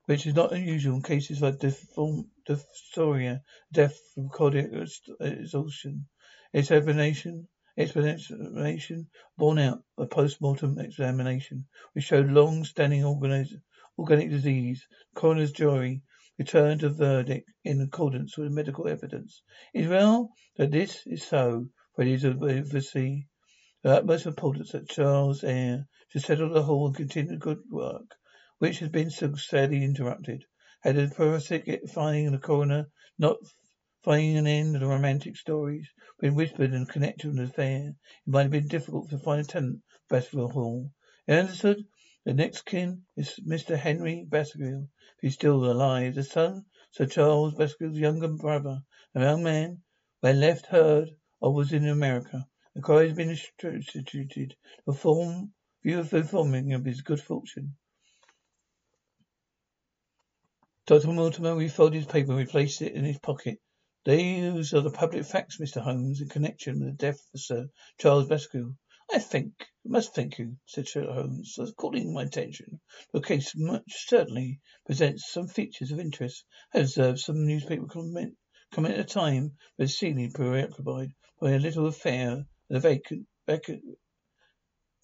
which 0.06 0.26
is 0.26 0.34
not 0.34 0.54
unusual 0.54 0.96
in 0.96 1.02
cases 1.02 1.42
like 1.42 1.58
dysphoria, 1.58 3.42
death 3.70 3.98
from 4.14 4.30
cardiac 4.30 4.70
exhaustion. 5.20 6.08
Its 6.54 6.70
explanation 6.70 7.48
explanation 7.78 9.08
borne 9.36 9.58
out 9.60 9.84
by 9.96 10.04
post-mortem 10.04 10.78
examination, 10.80 11.64
which 11.92 12.04
showed 12.04 12.28
long-standing 12.28 13.04
organic 13.04 14.30
disease. 14.30 14.84
Coroner's 15.14 15.52
jury 15.52 16.02
returned 16.38 16.82
a 16.82 16.88
verdict 16.88 17.50
in 17.64 17.80
accordance 17.80 18.36
with 18.36 18.50
medical 18.50 18.88
evidence. 18.88 19.42
It 19.72 19.82
is 19.82 19.88
well 19.88 20.30
that 20.56 20.72
this 20.72 21.06
is 21.06 21.22
so, 21.22 21.68
for 21.94 22.02
it 22.02 22.08
is 22.08 22.24
obviously 22.24 23.28
the 23.82 23.98
utmost 23.98 24.26
importance 24.26 24.72
that 24.72 24.90
Charles 24.90 25.44
heir 25.44 25.86
should 26.08 26.22
settle 26.22 26.52
the 26.52 26.64
whole 26.64 26.88
and 26.88 26.96
continue 26.96 27.38
good 27.38 27.62
work, 27.70 28.16
which 28.58 28.80
has 28.80 28.88
been 28.88 29.10
so 29.10 29.34
sadly 29.36 29.84
interrupted. 29.84 30.44
Had 30.82 30.96
the 30.96 31.08
forensic 31.08 31.88
finding 31.94 32.32
the 32.32 32.38
coroner 32.38 32.88
not 33.18 33.36
Finding 34.04 34.36
an 34.36 34.46
end 34.46 34.74
to 34.74 34.78
the 34.78 34.86
romantic 34.86 35.36
stories 35.36 35.90
been 36.20 36.34
whispered 36.34 36.72
and 36.72 36.88
connected 36.88 37.28
with 37.28 37.36
the 37.36 37.44
affair, 37.44 37.88
it 37.88 37.94
might 38.26 38.42
have 38.42 38.50
been 38.50 38.68
difficult 38.68 39.08
to 39.10 39.18
find 39.18 39.40
a 39.40 39.44
tenant 39.44 39.82
for 40.08 40.16
Baskerville 40.16 40.48
Hall. 40.48 40.92
It 41.26 41.34
understood 41.34 41.86
The 42.24 42.34
next 42.34 42.62
kin 42.62 43.06
is 43.16 43.38
Mr. 43.46 43.76
Henry 43.76 44.26
Baskerville, 44.28 44.88
if 45.16 45.20
he's 45.20 45.34
still 45.34 45.64
alive, 45.64 46.14
the 46.14 46.24
son 46.24 46.66
Sir 46.90 47.06
Charles 47.06 47.54
Baskerville's 47.54 47.98
younger 47.98 48.28
brother. 48.28 48.82
a 49.14 49.20
young 49.20 49.42
man, 49.44 49.82
when 50.20 50.40
left 50.40 50.66
heard 50.66 51.10
of 51.40 51.54
was 51.54 51.72
in 51.72 51.86
America. 51.86 52.48
The 52.74 52.82
cry 52.82 53.04
has 53.04 53.12
been 53.12 53.30
instituted 53.30 54.56
to 54.86 54.92
form 54.92 55.54
view 55.82 56.00
of 56.00 56.12
informing 56.12 56.72
of 56.72 56.84
his 56.84 57.00
good 57.00 57.20
fortune. 57.20 57.76
Dr. 60.86 61.08
Mortimer 61.08 61.54
refolded 61.54 61.98
his 61.98 62.06
paper 62.06 62.32
and 62.32 62.38
replaced 62.38 62.82
it 62.82 62.94
in 62.94 63.04
his 63.04 63.18
pocket. 63.18 63.60
These 64.08 64.72
are 64.72 64.80
the 64.80 64.90
public 64.90 65.26
facts, 65.26 65.58
Mr. 65.58 65.82
Holmes, 65.82 66.22
in 66.22 66.30
connection 66.30 66.80
with 66.80 66.88
the 66.88 66.94
death 66.94 67.20
of 67.34 67.40
Sir 67.40 67.68
Charles 67.98 68.26
Baskerville. 68.26 68.74
I 69.12 69.18
think, 69.18 69.68
must 69.84 70.14
thank 70.14 70.38
you, 70.38 70.56
said 70.64 70.88
Sherlock 70.88 71.14
Holmes, 71.14 71.52
for 71.52 71.70
calling 71.72 72.14
my 72.14 72.22
attention. 72.22 72.80
The 73.12 73.20
case 73.20 73.54
much 73.54 74.08
certainly 74.08 74.60
presents 74.86 75.30
some 75.30 75.46
features 75.46 75.92
of 75.92 76.00
interest. 76.00 76.46
I 76.72 76.78
observed 76.78 77.18
some 77.18 77.46
newspaper 77.46 77.84
comment, 77.84 78.38
comment 78.72 78.94
at 78.94 79.00
a 79.00 79.04
time, 79.04 79.58
but 79.76 79.90
seemingly 79.90 80.30
preoccupied 80.30 81.12
by 81.38 81.50
a 81.50 81.58
little 81.58 81.86
affair 81.86 82.46
the 82.70 82.80
vacant, 82.80 83.26
vacant 83.46 83.84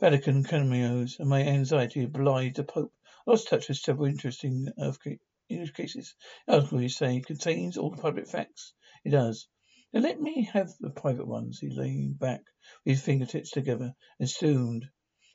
Vatican 0.01 0.45
cameos, 0.45 1.19
and 1.19 1.29
my 1.29 1.43
anxiety 1.43 2.05
obliged 2.05 2.57
the 2.57 2.65
Pope. 2.65 2.95
I 3.27 3.33
lost 3.33 3.49
touch 3.49 3.69
with 3.69 3.77
several 3.77 4.07
interesting 4.07 4.69
earthquake 4.79 5.21
English 5.51 5.73
cases. 5.73 6.15
Article, 6.49 6.81
you 6.81 6.89
say, 6.89 7.21
contains 7.21 7.77
all 7.77 7.91
the 7.91 8.01
public 8.01 8.27
facts. 8.27 8.73
It 9.07 9.11
does. 9.11 9.47
Now 9.93 10.01
let 10.01 10.19
me 10.19 10.49
have 10.55 10.73
the 10.81 10.89
private 10.89 11.27
ones. 11.27 11.59
He 11.59 11.69
leaned 11.69 12.19
back 12.19 12.41
with 12.85 12.97
his 12.97 13.03
fingertips 13.03 13.51
together 13.51 13.95
and 14.19 14.27
assumed 14.27 14.89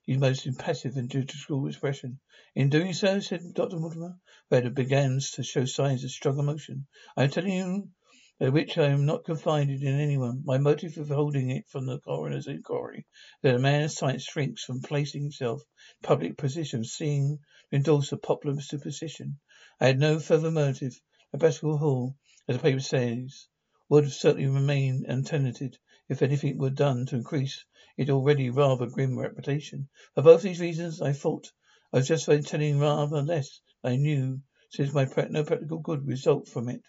his 0.08 0.18
most 0.18 0.48
impassive 0.48 0.98
and 0.98 1.10
judicial 1.10 1.68
expression. 1.68 2.20
In 2.56 2.70
doing 2.70 2.94
so, 2.94 3.20
said 3.20 3.54
Dr. 3.54 3.78
Mortimer, 3.78 4.18
Fred 4.50 4.74
began 4.74 5.20
to 5.34 5.44
show 5.44 5.66
signs 5.66 6.04
of 6.04 6.10
strong 6.10 6.40
emotion. 6.40 6.88
I 7.16 7.26
am 7.26 7.30
telling 7.30 7.54
you 7.54 7.92
by 8.40 8.50
which 8.50 8.76
I 8.78 8.88
am 8.88 9.06
not 9.06 9.26
confided 9.26 9.84
in 9.84 10.00
anyone. 10.00 10.42
My 10.46 10.58
motive 10.58 10.96
for 10.96 11.06
holding 11.06 11.52
it 11.52 11.68
from 11.68 11.86
the 11.86 12.00
coroner's 12.00 12.48
inquiry 12.48 13.06
that 13.44 13.54
a 13.54 13.60
man 13.60 13.84
of 13.84 13.92
science 13.92 14.24
shrinks 14.24 14.64
from 14.64 14.82
placing 14.82 15.22
himself 15.22 15.62
in 15.62 16.08
public 16.08 16.38
position, 16.38 16.84
seeing 16.84 17.38
to 17.70 17.76
endorse 17.76 18.12
a 18.12 18.18
popular 18.18 18.60
superstition. 18.62 19.40
I 19.80 19.88
had 19.88 20.00
no 20.00 20.20
further 20.20 20.50
motive. 20.50 21.00
The 21.34 21.38
Baskerville 21.38 21.78
Hall, 21.78 22.16
as 22.48 22.56
the 22.56 22.62
paper 22.64 22.80
says, 22.80 23.48
would 23.90 24.12
certainly 24.12 24.48
remain 24.48 25.04
untenanted 25.08 25.76
if 26.08 26.22
anything 26.22 26.58
were 26.60 26.70
done 26.70 27.08
to 27.08 27.16
increase 27.16 27.66
its 27.98 28.10
already 28.12 28.50
rather 28.50 28.86
grim 28.86 29.18
reputation. 29.18 29.90
For 30.14 30.22
both 30.22 30.44
these 30.44 30.60
reasons, 30.60 31.02
I 31.02 31.12
thought 31.12 31.52
I 31.92 31.98
was 31.98 32.08
justified 32.08 32.38
in 32.38 32.44
telling 32.44 32.80
rather 32.80 33.24
less 33.24 33.62
I 33.84 33.96
knew, 33.96 34.42
since 34.70 34.94
my 34.94 35.06
no 35.32 35.44
practical 35.44 35.80
good 35.80 36.06
result 36.06 36.48
from 36.48 36.70
it. 36.70 36.84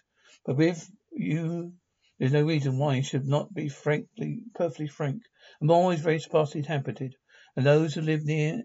But 0.45 0.57
with 0.57 0.91
you, 1.11 1.73
there's 2.19 2.33
no 2.33 2.43
reason 2.43 2.77
why 2.77 2.97
I 2.97 3.01
should 3.01 3.25
not 3.25 3.51
be 3.51 3.67
frankly, 3.67 4.43
perfectly 4.53 4.87
frank. 4.87 5.23
I'm 5.59 5.71
always 5.71 6.01
very 6.01 6.19
sparsely 6.19 6.59
inhabited, 6.59 7.15
and 7.55 7.65
those 7.65 7.95
who 7.95 8.01
live 8.01 8.25
near 8.25 8.61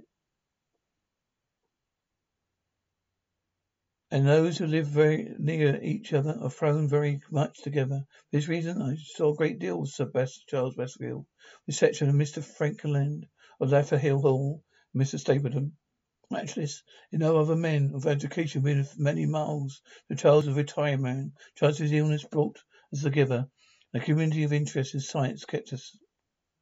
and 4.16 4.26
those 4.26 4.56
who 4.56 4.66
live 4.66 4.86
very 4.86 5.34
near 5.38 5.78
each 5.82 6.14
other 6.14 6.38
are 6.40 6.48
thrown 6.48 6.88
very 6.88 7.20
much 7.30 7.60
together. 7.60 8.00
For 8.30 8.38
this 8.38 8.48
reason, 8.48 8.80
I 8.80 8.96
saw 8.96 9.34
a 9.34 9.36
great 9.36 9.58
deal 9.58 9.82
of 9.82 9.90
Sir 9.90 10.06
Best, 10.06 10.48
Charles 10.48 10.74
Baskerville, 10.74 11.26
with 11.66 11.76
section 11.76 12.08
of 12.08 12.14
Mr. 12.14 12.42
Frankland 12.42 13.26
of 13.60 13.68
Lafter 13.68 13.98
Hill 13.98 14.22
Hall, 14.22 14.64
Mr. 14.96 15.20
Stapleton. 15.20 15.76
Naturalist, 16.30 16.82
in 17.12 17.18
no 17.20 17.36
other 17.36 17.56
men 17.56 17.90
of 17.94 18.06
education 18.06 18.62
within 18.62 18.86
many 18.96 19.26
miles. 19.26 19.82
The 20.08 20.16
Charles, 20.16 20.46
a 20.46 20.54
retired 20.54 21.00
man, 21.00 21.34
Charles' 21.54 21.82
illness 21.82 22.24
brought 22.24 22.56
us 22.94 23.02
together. 23.02 23.50
A 23.92 24.00
community 24.00 24.44
of 24.44 24.52
interest 24.54 24.94
in 24.94 25.00
science 25.00 25.44
kept 25.44 25.74
us 25.74 25.94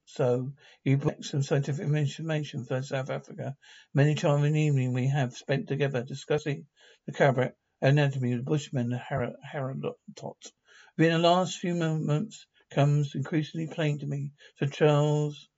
so 0.06 0.52
he 0.82 0.94
brought 0.94 1.24
some 1.24 1.42
scientific 1.42 1.86
information 1.86 2.64
from 2.64 2.82
South 2.82 3.08
Africa. 3.08 3.56
Many 3.94 4.12
a 4.12 4.14
charming 4.14 4.54
evening 4.54 4.92
we 4.92 5.08
have 5.08 5.34
spent 5.34 5.66
together 5.66 6.02
discussing 6.02 6.66
the 7.06 7.12
cabaret 7.12 7.52
anatomy 7.80 8.32
of 8.32 8.38
the 8.38 8.44
bushman 8.44 8.92
and 8.92 9.00
Hottentot. 9.00 10.52
Within 10.96 11.12
the 11.14 11.18
last 11.18 11.58
few 11.58 11.74
moments 11.74 12.46
comes 12.70 13.14
increasingly 13.14 13.66
plain 13.66 13.98
to 13.98 14.06
me. 14.06 14.32
Sir 14.58 14.66
Charles' 14.66 15.48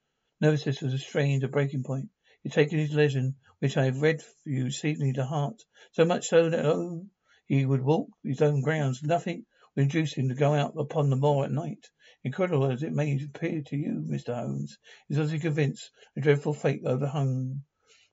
nervousness 0.40 0.80
was 0.80 0.94
a 0.94 0.98
strain 0.98 1.40
to 1.40 1.48
breaking 1.48 1.82
point. 1.82 2.08
He'd 2.42 2.52
taken 2.52 2.78
his 2.78 2.92
legend, 2.92 3.34
which 3.58 3.76
I 3.76 3.86
have 3.86 4.00
read 4.00 4.22
for 4.22 4.48
you, 4.50 4.70
seemingly 4.70 5.12
to 5.14 5.24
heart. 5.24 5.60
So 5.92 6.04
much 6.04 6.28
so 6.28 6.50
that 6.50 6.64
oh 6.64 7.06
he 7.46 7.66
would 7.66 7.82
walk 7.82 8.08
his 8.22 8.42
own 8.42 8.60
grounds. 8.60 9.02
Nothing 9.02 9.44
would 9.74 9.82
induce 9.82 10.14
him 10.14 10.28
to 10.28 10.34
go 10.34 10.54
out 10.54 10.74
upon 10.78 11.10
the 11.10 11.16
moor 11.16 11.44
at 11.44 11.50
night. 11.50 11.84
Incredible 12.26 12.72
as 12.72 12.82
it 12.82 12.92
may 12.92 13.14
appear 13.22 13.62
to 13.62 13.76
you, 13.76 14.04
Mr. 14.04 14.34
Holmes, 14.34 14.78
is 15.08 15.16
utterly 15.16 15.38
convinced 15.38 15.92
a 16.16 16.20
dreadful 16.20 16.54
fate 16.54 16.82
overhung 16.84 17.62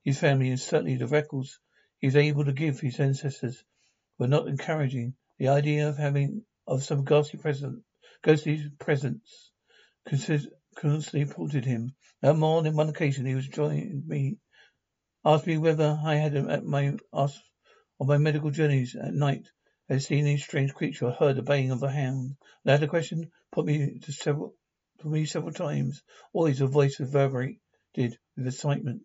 his 0.03 0.19
family, 0.19 0.49
and 0.51 0.59
certainly 0.59 0.97
the 0.97 1.07
records 1.07 1.59
he 1.97 2.05
was 2.05 2.15
able 2.15 2.45
to 2.45 2.53
give 2.53 2.79
his 2.79 2.99
ancestors 2.99 3.63
were 4.19 4.27
not 4.27 4.47
encouraging. 4.47 5.15
The 5.39 5.47
idea 5.47 5.89
of 5.89 5.97
having 5.97 6.45
of 6.67 6.83
some 6.83 7.05
ghastly 7.05 7.39
present, 7.39 7.83
ghostly 8.21 8.69
presence 8.77 9.49
constantly 10.75 11.23
haunted 11.23 11.65
him. 11.65 11.95
On 12.21 12.37
more 12.37 12.61
than 12.61 12.75
one 12.75 12.89
occasion 12.89 13.25
he 13.25 13.33
was 13.33 13.47
joined 13.47 14.05
me, 14.05 14.37
asked 15.25 15.47
me 15.47 15.57
whether 15.57 15.99
I 16.03 16.17
had 16.17 16.35
at 16.35 16.63
my 16.63 16.95
asked 17.11 17.41
on 17.99 18.05
my 18.05 18.19
medical 18.19 18.51
journeys 18.51 18.95
at 18.95 19.15
night 19.15 19.47
had 19.89 20.01
seen 20.01 20.25
any 20.25 20.37
strange 20.37 20.73
creature 20.73 21.05
or 21.05 21.11
heard 21.11 21.35
the 21.35 21.41
baying 21.41 21.71
of 21.71 21.83
a 21.83 21.91
hound. 21.91 22.37
The 22.63 22.71
latter 22.71 22.87
question 22.87 23.31
put 23.51 23.65
me 23.65 23.99
to 23.99 24.11
several 24.13 24.55
put 24.99 25.11
me 25.11 25.25
several 25.25 25.51
times. 25.51 26.01
Always 26.31 26.61
a 26.61 26.67
voice 26.67 26.99
reverberated 26.99 27.59
with 28.37 28.47
excitement. 28.47 29.01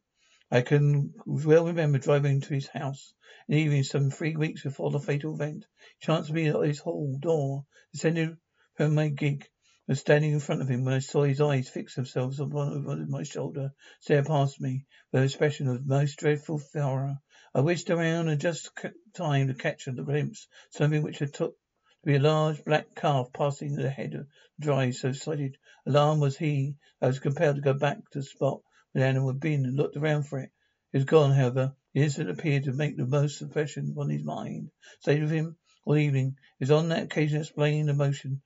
I 0.50 0.62
can 0.62 1.12
well 1.26 1.66
remember 1.66 1.98
driving 1.98 2.40
to 2.40 2.54
his 2.54 2.68
house 2.68 3.12
in 3.48 3.56
the 3.56 3.62
evening 3.62 3.82
some 3.82 4.10
three 4.10 4.36
weeks 4.36 4.62
before 4.62 4.90
the 4.90 5.00
fatal 5.00 5.34
event. 5.34 5.66
He 5.98 6.06
chanced 6.06 6.28
to 6.28 6.34
be 6.34 6.46
at 6.46 6.62
his 6.62 6.78
hall 6.78 7.18
door, 7.20 7.66
descended 7.92 8.36
from 8.74 8.94
my 8.94 9.08
gig, 9.08 9.46
was 9.88 9.98
standing 9.98 10.32
in 10.32 10.40
front 10.40 10.62
of 10.62 10.68
him 10.68 10.84
when 10.84 10.94
I 10.94 11.00
saw 11.00 11.24
his 11.24 11.40
eyes 11.40 11.68
fix 11.68 11.96
themselves 11.96 12.40
upon 12.40 13.10
my 13.10 13.24
shoulder, 13.24 13.72
stare 14.00 14.22
past 14.22 14.60
me 14.60 14.86
with 15.10 15.20
an 15.20 15.24
expression 15.24 15.66
of 15.68 15.86
most 15.86 16.18
dreadful 16.18 16.62
horror. 16.72 17.18
I 17.54 17.60
whisked 17.60 17.88
around 17.88 18.28
and 18.28 18.38
just 18.38 18.70
time 19.14 19.48
to 19.48 19.54
catch 19.54 19.86
a 19.86 19.92
glimpse 19.92 20.46
something 20.68 21.02
which 21.02 21.20
had 21.20 21.32
took 21.32 21.52
to 21.52 22.06
be 22.06 22.16
a 22.16 22.20
large 22.20 22.62
black 22.62 22.94
calf 22.94 23.32
passing 23.32 23.74
the 23.74 23.88
head 23.88 24.12
of 24.12 24.26
the 24.58 24.64
drive. 24.66 24.94
So 24.96 25.08
excited, 25.08 25.56
alarmed 25.86 26.20
was 26.20 26.36
he, 26.36 26.76
I 27.00 27.06
was 27.06 27.20
compelled 27.20 27.56
to 27.56 27.62
go 27.62 27.72
back 27.72 27.96
to 28.10 28.18
the 28.18 28.22
spot 28.22 28.60
where 28.92 29.02
the 29.02 29.08
animal 29.08 29.30
had 29.32 29.40
been 29.40 29.64
and 29.64 29.76
looked 29.76 29.96
around 29.96 30.24
for 30.24 30.40
it. 30.40 30.50
It 30.92 30.98
was 30.98 31.04
gone, 31.06 31.32
however. 31.32 31.74
The 31.94 32.02
incident 32.02 32.38
appeared 32.38 32.64
to 32.64 32.74
make 32.74 32.98
the 32.98 33.06
most 33.06 33.40
impression 33.40 33.94
on 33.96 34.10
his 34.10 34.22
mind. 34.24 34.70
Stayed 35.00 35.22
with 35.22 35.30
him 35.30 35.56
all 35.86 35.96
evening. 35.96 36.36
It 36.60 36.64
was 36.64 36.70
on 36.70 36.90
that 36.90 37.04
occasion 37.04 37.40
explained 37.40 37.88
the 37.88 37.94
motion 37.94 38.42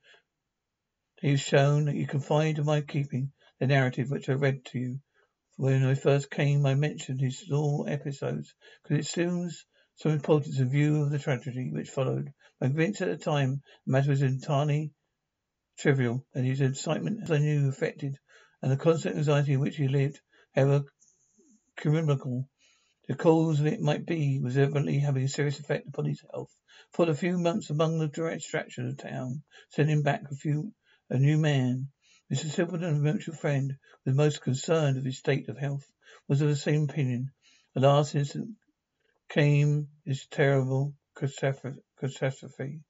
he 1.19 1.31
was 1.31 1.41
shown 1.41 1.85
that 1.85 1.95
you 1.95 2.07
confide 2.07 2.55
to 2.55 2.63
my 2.63 2.79
keeping 2.81 3.33
the 3.59 3.67
narrative 3.67 4.09
which 4.11 4.29
I 4.29 4.33
read 4.33 4.63
to 4.67 4.79
you. 4.79 4.99
When 5.55 5.83
I 5.83 5.93
first 5.93 6.31
came, 6.31 6.65
I 6.65 6.73
mentioned 6.73 7.21
his 7.21 7.37
small 7.37 7.85
episodes 7.87 8.55
because 8.81 8.97
it 8.97 9.01
assumes 9.01 9.65
some 9.97 10.13
importance 10.13 10.57
in 10.57 10.69
view 10.69 11.03
of 11.03 11.11
the 11.11 11.19
tragedy 11.19 11.69
which 11.71 11.91
followed. 11.91 12.33
I'm 12.59 12.69
convinced 12.71 13.01
at 13.01 13.09
the 13.09 13.23
time 13.23 13.61
the 13.85 13.91
matter 13.91 14.09
was 14.09 14.23
entirely 14.23 14.93
trivial, 15.77 16.25
and 16.33 16.43
his 16.43 16.59
excitement, 16.59 17.21
as 17.21 17.29
I 17.29 17.37
knew, 17.37 17.69
affected, 17.69 18.17
and 18.63 18.71
the 18.71 18.77
constant 18.77 19.15
anxiety 19.15 19.53
in 19.53 19.59
which 19.59 19.75
he 19.75 19.87
lived, 19.87 20.21
however 20.55 20.85
criminal 21.77 22.49
the 23.07 23.15
cause 23.15 23.59
of 23.59 23.67
it 23.67 23.79
might 23.79 24.07
be, 24.07 24.39
was 24.39 24.57
evidently 24.57 24.97
having 24.97 25.23
a 25.23 25.27
serious 25.27 25.59
effect 25.59 25.87
upon 25.87 26.05
his 26.05 26.23
health. 26.31 26.55
For 26.93 27.07
a 27.07 27.13
few 27.13 27.37
months 27.37 27.69
among 27.69 27.99
the 27.99 28.07
distractions 28.07 28.93
of 28.93 28.97
town, 28.97 29.43
sending 29.69 30.01
back 30.01 30.23
a 30.31 30.35
few 30.35 30.73
a 31.09 31.19
new 31.19 31.37
man. 31.37 31.89
Mr. 32.33 32.49
Silverton, 32.49 32.95
a 32.95 32.99
mutual 32.99 33.35
friend, 33.35 33.77
was 34.05 34.15
most 34.15 34.41
concerned 34.41 34.97
of 34.97 35.05
his 35.05 35.19
state 35.19 35.49
of 35.49 35.57
health, 35.59 35.85
was 36.27 36.41
of 36.41 36.49
the 36.49 36.55
same 36.55 36.85
opinion. 36.89 37.29
The 37.75 37.81
last 37.81 38.15
instant 38.15 38.55
came 39.29 39.89
this 40.03 40.25
terrible 40.25 40.95
catastrophe. 41.15 42.81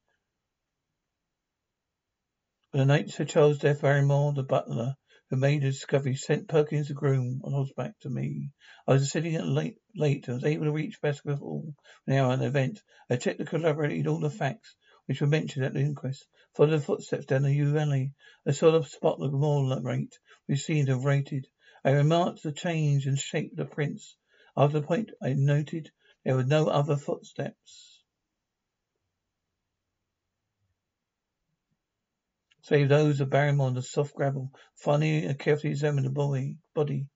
On 2.71 2.79
the 2.79 2.86
night 2.86 3.08
of 3.08 3.12
Sir 3.12 3.25
Charles' 3.25 3.58
death, 3.58 3.82
Barrymore, 3.82 4.32
the 4.32 4.43
butler, 4.43 4.95
who 5.29 5.36
made 5.36 5.62
the 5.62 5.71
discovery, 5.71 6.15
sent 6.15 6.47
Perkins 6.47 6.88
the 6.88 6.93
groom 6.93 7.41
on 7.43 7.51
horseback 7.51 7.99
to 7.99 8.10
me. 8.10 8.51
I 8.88 8.93
was 8.93 9.12
sitting 9.12 9.36
at 9.36 9.45
late, 9.45 9.77
late 9.93 10.25
and 10.29 10.36
was 10.36 10.45
able 10.45 10.67
to 10.67 10.71
reach 10.71 11.01
Baskerville 11.01 11.36
Hall 11.36 11.75
an 12.08 12.13
hour 12.13 12.38
the 12.38 12.45
event. 12.45 12.82
I 13.10 13.17
checked 13.17 13.41
and 13.41 13.49
corroborated 13.49 14.08
all 14.08 14.21
the 14.21 14.29
facts 14.29 14.77
which 15.06 15.19
were 15.19 15.27
mentioned 15.27 15.65
at 15.65 15.73
the 15.73 15.82
inquest. 15.82 16.25
Followed 16.56 16.70
the 16.72 16.80
footsteps 16.82 17.26
down 17.26 17.42
the 17.42 17.52
yew 17.52 17.76
alley. 17.80 18.13
I 18.46 18.52
saw 18.52 18.70
the 18.70 18.84
spot 18.84 19.20
look 19.20 19.34
more 19.34 19.82
rate, 19.82 20.20
which 20.46 20.63
seemed 20.63 20.86
to 20.86 20.94
have 20.94 21.04
rated. 21.04 21.48
I 21.84 21.89
remarked 21.94 22.44
the 22.44 22.52
change 22.52 23.08
in 23.08 23.16
shape 23.16 23.54
of 23.54 23.58
the 23.58 23.66
prints 23.66 24.16
After 24.56 24.80
the 24.80 24.86
point, 24.86 25.10
I 25.20 25.34
noted 25.34 25.89
there 26.24 26.36
were 26.36 26.44
no 26.44 26.68
other 26.68 26.96
footsteps. 26.96 28.04
Save 32.62 32.88
those 32.88 33.20
of 33.20 33.32
Barrymore 33.32 33.68
on 33.68 33.74
the 33.74 33.82
soft 33.82 34.13
gravel. 34.13 34.52
Finally, 34.76 35.28
I 35.28 35.34
carefully 35.34 35.72
examined 35.72 36.06
the 36.06 36.56
body, 36.76 37.08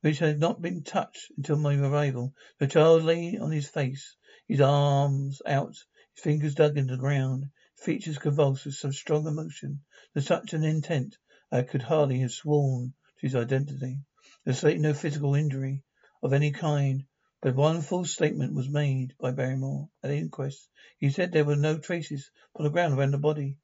which 0.00 0.20
had 0.20 0.40
not 0.40 0.62
been 0.62 0.82
touched 0.82 1.32
until 1.36 1.58
my 1.58 1.76
arrival. 1.76 2.34
The 2.58 2.66
child 2.66 3.02
lay 3.02 3.36
on 3.36 3.52
his 3.52 3.68
face, 3.68 4.16
his 4.48 4.62
arms 4.62 5.42
out, 5.44 5.74
his 6.14 6.22
fingers 6.24 6.54
dug 6.54 6.78
into 6.78 6.96
the 6.96 7.00
ground, 7.00 7.50
features 7.76 8.18
convulsed 8.18 8.64
with 8.64 8.74
some 8.74 8.92
strong 8.92 9.26
emotion, 9.26 9.80
to 10.14 10.20
such 10.20 10.54
an 10.54 10.64
intent 10.64 11.16
I 11.52 11.62
could 11.62 11.82
hardly 11.82 12.20
have 12.20 12.32
sworn 12.32 12.94
to 13.18 13.26
his 13.26 13.34
identity. 13.34 14.00
There 14.44 14.52
was 14.52 14.80
no 14.80 14.94
physical 14.94 15.34
injury 15.34 15.84
of 16.22 16.32
any 16.32 16.50
kind, 16.50 17.04
but 17.40 17.54
one 17.54 17.82
false 17.82 18.12
statement 18.12 18.54
was 18.54 18.68
made 18.68 19.14
by 19.18 19.30
Barrymore 19.30 19.88
at 20.02 20.08
the 20.08 20.16
inquest. 20.16 20.68
He 20.98 21.10
said 21.10 21.32
there 21.32 21.44
were 21.44 21.56
no 21.56 21.78
traces 21.78 22.30
upon 22.54 22.64
the 22.64 22.70
ground 22.70 22.98
around 22.98 23.10
the 23.12 23.18
body, 23.18 23.58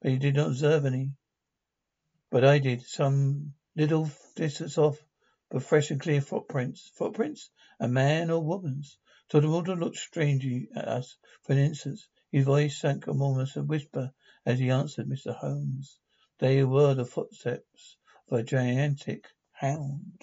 but 0.00 0.10
he 0.10 0.18
did 0.18 0.34
not 0.34 0.48
observe 0.48 0.84
any. 0.84 1.12
But 2.30 2.44
I 2.44 2.58
did, 2.58 2.82
some 2.82 3.54
little 3.76 4.10
distance 4.36 4.76
off, 4.76 5.02
but 5.50 5.62
fresh 5.62 5.90
and 5.90 6.00
clear 6.00 6.20
footprints. 6.20 6.90
Footprints? 6.96 7.50
A 7.78 7.88
man 7.88 8.30
or 8.30 8.42
woman's? 8.42 8.98
Walter 9.32 9.76
looked 9.76 9.96
strangely 9.96 10.68
at 10.74 10.88
us 10.88 11.16
for 11.42 11.52
an 11.52 11.58
instant. 11.58 12.00
His 12.32 12.46
voice 12.46 12.78
sank 12.78 13.08
almost 13.08 13.56
a 13.58 13.62
whisper 13.62 14.12
as 14.46 14.58
he 14.58 14.70
answered 14.70 15.08
Mr. 15.08 15.36
Holmes. 15.36 16.00
They 16.40 16.64
were 16.64 16.94
the 16.94 17.04
footsteps 17.06 17.98
of 18.30 18.40
a 18.40 18.44
gigantic 18.44 19.28
hound. 19.52 20.22